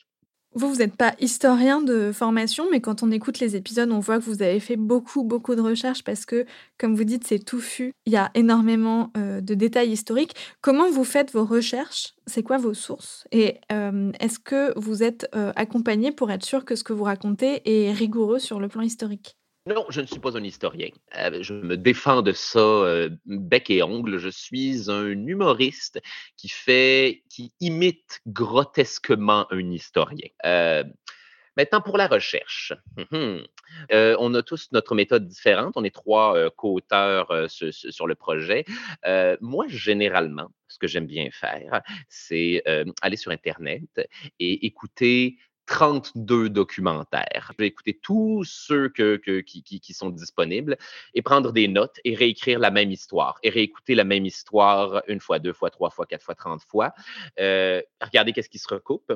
Vous, 0.53 0.69
vous 0.69 0.77
n'êtes 0.77 0.95
pas 0.95 1.13
historien 1.19 1.81
de 1.81 2.11
formation, 2.11 2.65
mais 2.71 2.81
quand 2.81 3.03
on 3.03 3.11
écoute 3.11 3.39
les 3.39 3.55
épisodes, 3.55 3.91
on 3.91 3.99
voit 3.99 4.17
que 4.17 4.23
vous 4.23 4.41
avez 4.41 4.59
fait 4.59 4.75
beaucoup, 4.75 5.23
beaucoup 5.23 5.53
de 5.55 5.61
recherches 5.61 6.03
parce 6.03 6.25
que, 6.25 6.45
comme 6.79 6.95
vous 6.95 7.03
dites, 7.03 7.27
c'est 7.27 7.39
touffu. 7.39 7.91
Il 8.05 8.13
y 8.13 8.17
a 8.17 8.31
énormément 8.33 9.11
euh, 9.17 9.39
de 9.41 9.53
détails 9.53 9.91
historiques. 9.91 10.33
Comment 10.61 10.89
vous 10.89 11.03
faites 11.03 11.31
vos 11.31 11.45
recherches? 11.45 12.15
C'est 12.25 12.43
quoi 12.43 12.57
vos 12.57 12.73
sources? 12.73 13.25
Et 13.31 13.59
euh, 13.71 14.11
est-ce 14.19 14.39
que 14.39 14.73
vous 14.79 15.03
êtes 15.03 15.29
euh, 15.35 15.51
accompagné 15.55 16.11
pour 16.11 16.31
être 16.31 16.45
sûr 16.45 16.65
que 16.65 16.75
ce 16.75 16.83
que 16.83 16.93
vous 16.93 17.03
racontez 17.03 17.61
est 17.65 17.91
rigoureux 17.91 18.39
sur 18.39 18.59
le 18.59 18.67
plan 18.67 18.81
historique? 18.81 19.37
Non, 19.67 19.85
je 19.89 20.01
ne 20.01 20.05
suis 20.05 20.19
pas 20.19 20.37
un 20.37 20.43
historien. 20.43 20.89
Euh, 21.17 21.39
je 21.41 21.53
me 21.53 21.75
défends 21.75 22.21
de 22.21 22.31
ça 22.31 22.59
euh, 22.59 23.09
bec 23.25 23.69
et 23.69 23.83
ongle. 23.83 24.17
Je 24.17 24.29
suis 24.29 24.89
un 24.89 25.09
humoriste 25.09 25.99
qui 26.37 26.47
fait, 26.47 27.23
qui 27.29 27.51
imite 27.59 28.21
grotesquement 28.27 29.45
un 29.51 29.69
historien. 29.71 30.29
Euh, 30.45 30.85
maintenant, 31.57 31.81
pour 31.81 31.97
la 31.97 32.07
recherche. 32.07 32.73
Hum, 32.97 33.05
hum. 33.11 33.47
on 34.19 34.33
a 34.35 34.41
tous 34.41 34.69
notre 34.71 34.95
méthode 34.95 35.27
différente. 35.27 35.73
On 35.75 35.83
est 35.83 35.93
trois 35.93 36.49
co-auteurs 36.51 37.49
sur 37.49 38.07
le 38.07 38.15
projet. 38.15 38.63
moi, 39.41 39.65
généralement, 39.67 40.49
ce 40.69 40.79
que 40.79 40.87
j'aime 40.87 41.07
bien 41.07 41.27
faire, 41.31 41.81
c'est 42.07 42.63
aller 43.01 43.17
sur 43.17 43.31
Internet 43.31 44.07
et 44.39 44.65
écouter 44.65 45.37
32 45.67 46.49
documentaires. 46.49 47.51
Je 47.51 47.57
vais 47.57 47.67
écouter 47.67 47.99
tous 48.01 48.43
ceux 48.45 48.89
qui, 48.89 49.93
sont 49.93 50.09
disponibles 50.09 50.77
et 51.13 51.21
prendre 51.21 51.51
des 51.51 51.67
notes 51.67 51.99
et 52.03 52.15
réécrire 52.15 52.59
la 52.59 52.71
même 52.71 52.91
histoire 52.91 53.37
et 53.43 53.49
réécouter 53.49 53.93
la 53.93 54.03
même 54.03 54.25
histoire 54.25 55.03
une 55.07 55.19
fois, 55.19 55.39
deux 55.39 55.53
fois, 55.53 55.69
trois 55.69 55.89
fois, 55.89 56.05
quatre 56.05 56.23
fois, 56.23 56.35
trente 56.35 56.63
fois. 56.63 56.93
Euh, 57.39 57.81
regarder 58.01 58.33
qu'est-ce 58.33 58.49
qui 58.49 58.59
se 58.59 58.73
recoupe. 58.73 59.13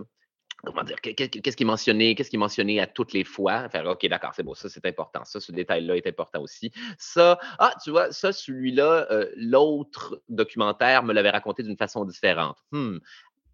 Comment 0.63 0.84
dire, 0.84 1.01
qu'est-ce 1.01 1.58
qui 1.58 1.63
est 1.63 1.65
mentionné, 1.65 2.13
qu'est-ce 2.13 2.29
qui 2.29 2.36
est 2.36 2.39
mentionné 2.39 2.79
à 2.79 2.86
toutes 2.86 3.13
les 3.13 3.24
fois? 3.24 3.67
Faire, 3.70 3.88
OK, 3.88 4.05
d'accord, 4.05 4.31
c'est 4.36 4.43
bon, 4.43 4.53
ça 4.53 4.70
c'est 4.70 4.86
important. 4.86 5.25
Ça, 5.25 5.39
ce 5.39 5.51
détail-là 5.51 5.96
est 5.96 6.05
important 6.05 6.39
aussi. 6.39 6.72
Ça, 7.00 7.39
ah, 7.58 7.74
tu 7.84 7.89
vois, 7.89 8.12
ça, 8.12 8.31
celui-là, 8.31 9.08
euh, 9.10 9.31
l'autre 9.36 10.22
documentaire 10.29 11.01
me 11.01 11.13
l'avait 11.13 11.31
raconté 11.31 11.63
d'une 11.63 11.77
façon 11.77 12.05
différente. 12.05 12.58
Hmm 12.72 12.98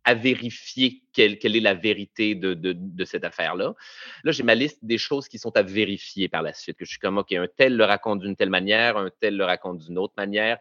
à 0.07 0.13
vérifier 0.13 1.03
quelle, 1.11 1.33
est 1.43 1.59
la 1.59 1.73
vérité 1.73 2.33
de, 2.33 3.05
cette 3.05 3.25
affaire-là. 3.25 3.75
Là, 4.23 4.31
j'ai 4.31 4.43
ma 4.43 4.55
liste 4.55 4.79
des 4.81 4.97
choses 4.97 5.27
qui 5.27 5.37
sont 5.37 5.55
à 5.57 5.63
vérifier 5.63 6.29
par 6.29 6.41
la 6.41 6.53
suite, 6.53 6.77
que 6.77 6.85
je 6.85 6.91
suis 6.91 6.99
comme, 6.99 7.17
OK, 7.17 7.33
un 7.33 7.47
tel 7.57 7.75
le 7.75 7.83
raconte 7.83 8.21
d'une 8.21 8.37
telle 8.37 8.49
manière, 8.49 8.95
un 8.95 9.09
tel 9.19 9.35
le 9.35 9.43
raconte 9.43 9.79
d'une 9.79 9.97
autre 9.97 10.13
manière. 10.15 10.59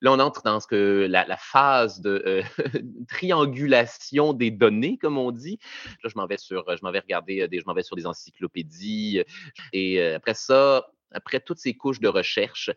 Là, 0.00 0.12
on 0.12 0.18
entre 0.18 0.42
dans 0.42 0.58
ce 0.58 0.66
que 0.66 1.06
la, 1.08 1.36
phase 1.36 2.00
de 2.00 2.20
euh, 2.26 2.42
triangulation 3.08 4.32
des 4.32 4.50
données, 4.50 4.98
comme 4.98 5.18
on 5.18 5.30
dit. 5.30 5.60
Là, 6.02 6.10
je 6.12 6.18
m'en 6.18 6.26
vais 6.26 6.36
sur, 6.36 6.64
je 6.68 6.82
m'en 6.82 6.90
vais 6.90 6.98
regarder, 6.98 7.42
euh, 7.42 7.46
des, 7.46 7.60
je 7.60 7.64
m'en 7.66 7.74
vais 7.74 7.84
sur 7.84 7.94
des 7.94 8.06
encyclopédies. 8.06 9.22
Et 9.72 10.00
euh, 10.00 10.16
après 10.16 10.34
ça, 10.34 10.88
après 11.12 11.38
toutes 11.38 11.58
ces 11.58 11.74
couches 11.74 12.00
de 12.00 12.08
recherche, 12.08 12.72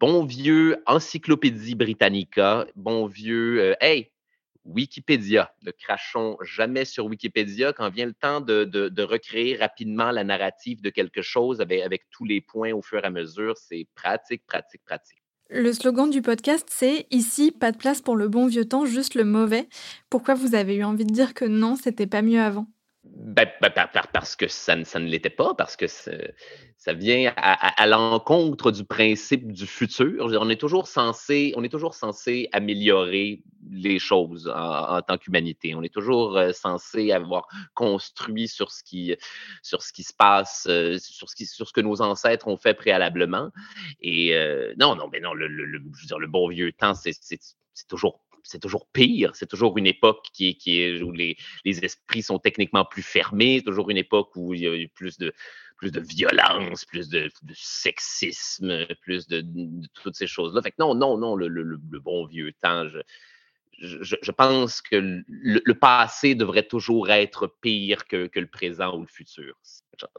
bon 0.00 0.24
vieux 0.24 0.82
Encyclopédie 0.86 1.76
Britannica, 1.76 2.66
bon 2.74 3.06
vieux, 3.06 3.76
hey, 3.80 4.10
Wikipédia. 4.68 5.52
Ne 5.62 5.70
crachons 5.70 6.36
jamais 6.42 6.84
sur 6.84 7.06
Wikipédia 7.06 7.72
quand 7.72 7.88
vient 7.88 8.06
le 8.06 8.14
temps 8.14 8.40
de, 8.40 9.02
recréer 9.02 9.56
rapidement 9.56 10.10
la 10.10 10.24
narrative 10.24 10.82
de 10.82 10.90
quelque 10.90 11.22
chose 11.22 11.60
avec, 11.60 11.82
avec, 11.82 12.02
tous 12.10 12.24
les 12.24 12.40
points 12.40 12.72
au 12.72 12.82
fur 12.82 13.02
et 13.02 13.06
à 13.06 13.10
mesure. 13.10 13.56
C'est 13.56 13.86
pratique, 13.94 14.44
pratique, 14.46 14.82
pratique. 14.84 15.22
Le 15.50 15.72
slogan 15.72 16.10
du 16.10 16.20
podcast, 16.20 16.68
c'est 16.70 17.06
Ici, 17.10 17.52
pas 17.52 17.72
de 17.72 17.78
place 17.78 18.02
pour 18.02 18.16
le 18.16 18.28
bon 18.28 18.46
vieux 18.46 18.66
temps, 18.66 18.84
juste 18.84 19.14
le 19.14 19.24
mauvais. 19.24 19.66
Pourquoi 20.10 20.34
vous 20.34 20.54
avez 20.54 20.76
eu 20.76 20.84
envie 20.84 21.06
de 21.06 21.12
dire 21.12 21.32
que 21.32 21.46
non, 21.46 21.74
c'était 21.74 22.06
pas 22.06 22.20
mieux 22.20 22.40
avant? 22.40 22.66
Ben, 23.16 23.48
ben 23.60 23.72
parce 24.12 24.36
que 24.36 24.48
ça, 24.48 24.76
ne 24.76 25.06
l'était 25.06 25.30
pas, 25.30 25.54
parce 25.54 25.76
que 25.76 25.86
ça 25.86 26.92
vient 26.92 27.32
à, 27.36 27.86
l'encontre 27.86 28.70
du 28.70 28.84
principe 28.84 29.52
du 29.52 29.66
futur. 29.66 30.26
on 30.40 30.48
est 30.48 30.60
toujours 30.60 30.86
censé, 30.86 31.52
on 31.56 31.64
est 31.64 31.68
toujours 31.68 31.94
censé 31.94 32.48
améliorer 32.52 33.42
les 33.70 33.98
choses 33.98 34.52
en, 34.54 35.02
tant 35.02 35.18
qu'humanité. 35.18 35.74
On 35.74 35.82
est 35.82 35.92
toujours 35.92 36.36
euh, 36.36 36.52
censé 36.52 37.12
avoir 37.12 37.48
construit 37.74 38.48
sur 38.48 38.70
ce 38.70 38.82
qui, 38.82 39.14
sur 39.62 39.82
ce 39.82 39.92
qui 39.92 40.04
se 40.04 40.14
passe, 40.14 40.66
euh, 40.68 40.98
sur 40.98 41.28
ce 41.28 41.34
qui, 41.34 41.46
sur 41.46 41.68
ce 41.68 41.72
que 41.72 41.80
nos 41.80 42.00
ancêtres 42.00 42.48
ont 42.48 42.56
fait 42.56 42.74
préalablement. 42.74 43.50
Et 44.00 44.34
euh, 44.34 44.72
non, 44.78 44.94
non, 44.96 45.08
mais 45.12 45.20
non, 45.20 45.34
le, 45.34 45.48
le, 45.48 45.66
le 45.66 46.26
bon 46.26 46.48
vieux 46.48 46.72
temps, 46.72 46.94
c'est 46.94 47.18
toujours 47.88 48.20
c'est 48.48 48.58
toujours 48.58 48.86
pire. 48.92 49.36
C'est 49.36 49.46
toujours 49.46 49.76
une 49.76 49.86
époque 49.86 50.26
qui, 50.32 50.56
est, 50.66 51.02
où 51.02 51.12
les, 51.12 51.36
esprits 51.64 52.22
sont 52.22 52.38
techniquement 52.38 52.84
plus 52.84 53.02
fermés. 53.02 53.58
C'est 53.58 53.66
toujours 53.66 53.90
une 53.90 53.98
époque 53.98 54.30
où 54.36 54.54
il 54.54 54.60
y 54.60 54.66
a 54.66 54.88
plus 54.94 55.18
de, 55.18 55.34
plus 55.76 55.92
de 55.92 56.00
violence, 56.00 56.86
plus 56.86 57.10
de, 57.10 57.30
sexisme, 57.52 58.86
plus 59.02 59.28
de, 59.28 59.44
toutes 60.02 60.16
ces 60.16 60.26
choses-là. 60.26 60.62
Fait 60.62 60.70
que 60.70 60.76
non, 60.78 60.94
non, 60.94 61.18
non, 61.18 61.36
le, 61.36 61.48
le, 61.48 62.00
bon 62.00 62.26
vieux 62.26 62.52
temps, 62.62 62.88
je, 63.78 64.30
pense 64.30 64.80
que 64.80 65.22
le, 65.26 65.72
passé 65.74 66.34
devrait 66.34 66.66
toujours 66.66 67.10
être 67.10 67.46
pire 67.60 68.06
que, 68.06 68.28
le 68.34 68.46
présent 68.46 68.96
ou 68.96 69.02
le 69.02 69.06
futur. 69.06 69.54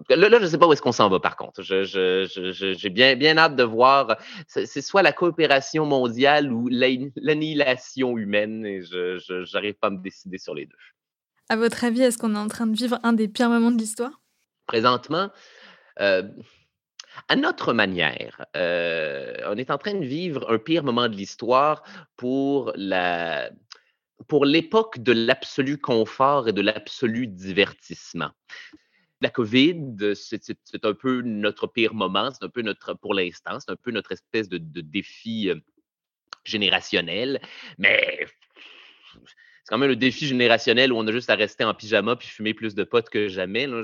Là, 0.09 0.29
je 0.29 0.43
ne 0.43 0.47
sais 0.47 0.57
pas 0.57 0.67
où 0.67 0.73
est-ce 0.73 0.81
qu'on 0.81 0.91
s'en 0.91 1.09
va 1.09 1.19
par 1.19 1.35
contre. 1.37 1.61
J'ai 1.61 2.89
bien, 2.89 3.15
bien 3.15 3.37
hâte 3.37 3.55
de 3.55 3.63
voir. 3.63 4.17
C'est 4.47 4.81
soit 4.81 5.01
la 5.01 5.13
coopération 5.13 5.85
mondiale 5.85 6.51
ou 6.51 6.67
l'annihilation 6.69 8.17
humaine 8.17 8.65
et 8.65 8.81
je 8.81 9.53
n'arrive 9.53 9.75
pas 9.75 9.87
à 9.87 9.91
me 9.91 10.01
décider 10.01 10.37
sur 10.37 10.53
les 10.53 10.65
deux. 10.65 10.75
À 11.49 11.55
votre 11.55 11.83
avis, 11.83 12.01
est-ce 12.01 12.17
qu'on 12.17 12.35
est 12.35 12.39
en 12.39 12.47
train 12.47 12.67
de 12.67 12.75
vivre 12.75 12.99
un 13.03 13.13
des 13.13 13.27
pires 13.27 13.49
moments 13.49 13.71
de 13.71 13.77
l'histoire? 13.77 14.21
Présentement, 14.67 15.31
euh, 15.99 16.23
à 17.27 17.35
notre 17.35 17.73
manière, 17.73 18.45
euh, 18.55 19.35
on 19.47 19.57
est 19.57 19.71
en 19.71 19.77
train 19.77 19.93
de 19.93 20.05
vivre 20.05 20.49
un 20.49 20.57
pire 20.57 20.83
moment 20.83 21.07
de 21.07 21.15
l'histoire 21.15 21.83
pour 22.15 22.71
la 22.75 23.49
pour 24.27 24.45
l'époque 24.45 24.99
de 24.99 25.13
l'absolu 25.13 25.77
confort 25.77 26.49
et 26.49 26.53
de 26.53 26.61
l'absolu 26.61 27.27
divertissement. 27.27 28.31
La 29.21 29.29
COVID, 29.29 30.13
c'est 30.13 30.85
un 30.85 30.93
peu 30.93 31.21
notre 31.21 31.67
pire 31.67 31.93
moment, 31.93 32.29
c'est 32.31 32.43
un 32.43 32.49
peu 32.49 32.61
notre, 32.61 32.93
pour 32.93 33.13
l'instant, 33.13 33.59
c'est 33.59 33.71
un 33.71 33.77
peu 33.77 33.91
notre 33.91 34.11
espèce 34.11 34.49
de, 34.49 34.57
de 34.57 34.81
défi 34.81 35.49
euh, 35.49 35.55
générationnel, 36.43 37.41
mais 37.77 38.27
c'est 39.69 39.75
quand 39.75 39.79
même 39.81 39.89
le 39.89 39.95
défi 39.95 40.25
générationnel 40.25 40.91
où 40.91 40.97
on 40.97 41.05
a 41.05 41.11
juste 41.11 41.29
à 41.29 41.35
rester 41.35 41.63
en 41.63 41.75
pyjama 41.75 42.15
puis 42.15 42.27
fumer 42.27 42.55
plus 42.55 42.73
de 42.73 42.83
potes 42.83 43.07
que 43.11 43.27
jamais. 43.27 43.67
on 43.67 43.83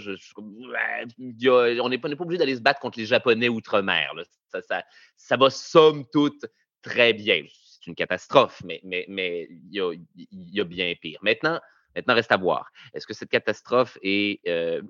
n'est 1.90 1.98
pas, 2.00 2.10
obligé 2.10 2.40
d'aller 2.40 2.56
se 2.56 2.62
battre 2.62 2.80
contre 2.80 2.98
les 2.98 3.06
Japonais 3.06 3.50
outre-mer. 3.50 4.12
Ça, 4.52 4.84
ça, 5.16 5.38
va 5.38 5.52
somme 5.52 6.06
toute 6.12 6.44
très 6.82 7.14
bien. 7.14 7.44
C'est 7.48 7.86
une 7.86 7.94
catastrophe, 7.94 8.64
mais 8.66 8.80
il 8.82 9.06
mais, 9.10 9.48
il, 9.72 10.00
y 10.32 10.60
a, 10.60 10.64
bien 10.64 10.92
pire. 11.00 11.20
Maintenant, 11.22 11.62
maintenant, 11.96 12.16
reste 12.16 12.32
à 12.32 12.38
voir. 12.38 12.72
Est-ce 12.96 13.06
que 13.06 13.14
cette 13.14 13.30
catastrophe 13.30 14.00
est 14.02 14.40
euh, 14.48 14.82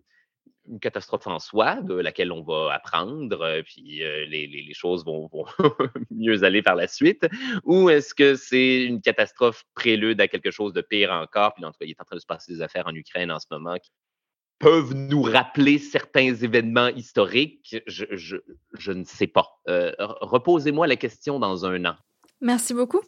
une 0.67 0.79
catastrophe 0.79 1.27
en 1.27 1.39
soi, 1.39 1.81
de 1.81 1.93
laquelle 1.93 2.31
on 2.31 2.43
va 2.43 2.73
apprendre, 2.73 3.41
euh, 3.41 3.61
puis 3.63 4.03
euh, 4.03 4.25
les, 4.25 4.73
choses 4.73 5.05
vont, 5.05 5.29
mieux 6.11 6.43
aller 6.43 6.61
par 6.61 6.75
la 6.75 6.87
suite, 6.87 7.27
ou 7.63 7.89
est-ce 7.89 8.15
que 8.15 8.35
c'est 8.35 8.83
une 8.83 9.01
catastrophe 9.01 9.63
prélude 9.75 10.19
à 10.21 10.27
quelque 10.27 10.51
chose 10.51 10.73
de 10.73 10.81
pire 10.81 11.11
encore, 11.11 11.53
puis 11.53 11.63
en 11.65 11.71
tout 11.71 11.77
cas, 11.79 11.85
il 11.85 11.91
est 11.91 12.01
en 12.01 12.05
train 12.05 12.15
de 12.15 12.21
se 12.21 12.25
passer 12.25 12.53
des 12.53 12.61
affaires 12.61 12.87
en 12.87 12.95
Ukraine 12.95 13.31
en 13.31 13.39
ce 13.39 13.47
moment 13.51 13.77
peuvent 14.59 14.93
nous 14.93 15.21
rappeler 15.21 15.79
certains 15.79 16.33
événements 16.33 16.87
historiques, 16.87 17.75
je, 17.87 18.05
je, 18.11 18.37
je 18.77 18.91
ne 18.91 19.03
sais 19.03 19.27
pas. 19.27 19.59
Euh, 19.67 19.91
reposez-moi 19.99 20.87
la 20.87 20.95
question 20.95 21.39
dans 21.39 21.65
un 21.65 21.83
an. 21.85 21.95
Merci 22.41 22.73
beaucoup. 22.73 23.01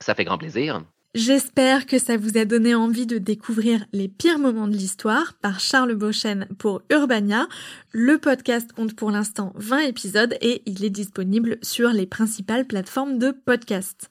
Ça 0.00 0.14
fait 0.14 0.24
grand 0.24 0.38
plaisir. 0.38 0.82
J'espère 1.16 1.86
que 1.86 1.98
ça 1.98 2.16
vous 2.16 2.38
a 2.38 2.44
donné 2.44 2.72
envie 2.76 3.04
de 3.04 3.18
découvrir 3.18 3.84
les 3.92 4.06
pires 4.06 4.38
moments 4.38 4.68
de 4.68 4.76
l'histoire 4.76 5.34
par 5.42 5.58
Charles 5.58 5.96
Beauchesne 5.96 6.46
pour 6.56 6.82
Urbania. 6.88 7.48
Le 7.90 8.16
podcast 8.18 8.72
compte 8.72 8.94
pour 8.94 9.10
l'instant 9.10 9.52
20 9.56 9.80
épisodes 9.80 10.36
et 10.40 10.62
il 10.66 10.84
est 10.84 10.90
disponible 10.90 11.58
sur 11.62 11.88
les 11.90 12.06
principales 12.06 12.64
plateformes 12.64 13.18
de 13.18 13.32
podcast. 13.32 14.08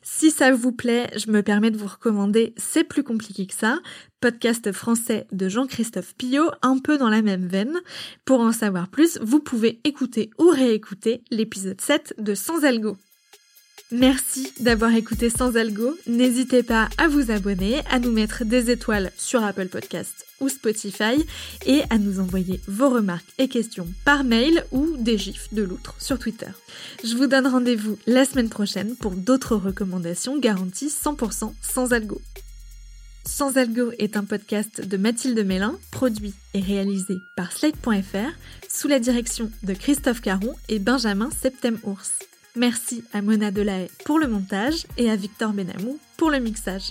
Si 0.00 0.30
ça 0.30 0.50
vous 0.50 0.72
plaît, 0.72 1.10
je 1.18 1.30
me 1.30 1.42
permets 1.42 1.70
de 1.70 1.76
vous 1.76 1.86
recommander 1.86 2.54
C'est 2.56 2.84
plus 2.84 3.02
compliqué 3.02 3.46
que 3.46 3.54
ça, 3.54 3.78
podcast 4.22 4.72
français 4.72 5.26
de 5.32 5.50
Jean-Christophe 5.50 6.14
Pillot, 6.16 6.50
un 6.62 6.78
peu 6.78 6.96
dans 6.96 7.10
la 7.10 7.20
même 7.20 7.46
veine. 7.46 7.78
Pour 8.24 8.40
en 8.40 8.52
savoir 8.52 8.88
plus, 8.88 9.18
vous 9.20 9.40
pouvez 9.40 9.80
écouter 9.84 10.30
ou 10.38 10.48
réécouter 10.48 11.20
l'épisode 11.30 11.78
7 11.78 12.14
de 12.16 12.34
Sans 12.34 12.64
Algo. 12.64 12.96
Merci 13.90 14.52
d'avoir 14.60 14.94
écouté 14.94 15.30
Sans 15.30 15.56
Algo. 15.56 15.96
N'hésitez 16.06 16.62
pas 16.62 16.90
à 16.98 17.08
vous 17.08 17.30
abonner, 17.30 17.80
à 17.90 17.98
nous 17.98 18.12
mettre 18.12 18.44
des 18.44 18.70
étoiles 18.70 19.10
sur 19.16 19.42
Apple 19.42 19.68
Podcast 19.68 20.26
ou 20.40 20.50
Spotify 20.50 21.24
et 21.64 21.80
à 21.88 21.96
nous 21.96 22.20
envoyer 22.20 22.60
vos 22.68 22.90
remarques 22.90 23.32
et 23.38 23.48
questions 23.48 23.88
par 24.04 24.24
mail 24.24 24.62
ou 24.72 24.98
des 24.98 25.16
gifs 25.16 25.48
de 25.54 25.62
l'outre 25.62 25.94
sur 25.98 26.18
Twitter. 26.18 26.50
Je 27.02 27.16
vous 27.16 27.28
donne 27.28 27.46
rendez-vous 27.46 27.98
la 28.06 28.26
semaine 28.26 28.50
prochaine 28.50 28.94
pour 28.94 29.12
d'autres 29.12 29.56
recommandations 29.56 30.38
garanties 30.38 30.88
100% 30.88 31.54
sans 31.62 31.92
algo. 31.94 32.20
Sans 33.24 33.56
Algo 33.56 33.92
est 33.98 34.16
un 34.16 34.24
podcast 34.24 34.86
de 34.86 34.96
Mathilde 34.96 35.44
Mélin, 35.46 35.78
produit 35.90 36.34
et 36.54 36.60
réalisé 36.60 37.14
par 37.36 37.52
Slate.fr, 37.52 38.32
sous 38.68 38.88
la 38.88 39.00
direction 39.00 39.50
de 39.62 39.74
Christophe 39.74 40.22
Caron 40.22 40.54
et 40.68 40.78
Benjamin 40.78 41.28
Septem-Ours. 41.30 42.27
Merci 42.56 43.04
à 43.12 43.22
Mona 43.22 43.50
Delahaye 43.50 43.90
pour 44.04 44.18
le 44.18 44.26
montage 44.26 44.86
et 44.96 45.10
à 45.10 45.16
Victor 45.16 45.52
Benamou 45.52 45.98
pour 46.16 46.30
le 46.30 46.40
mixage. 46.40 46.90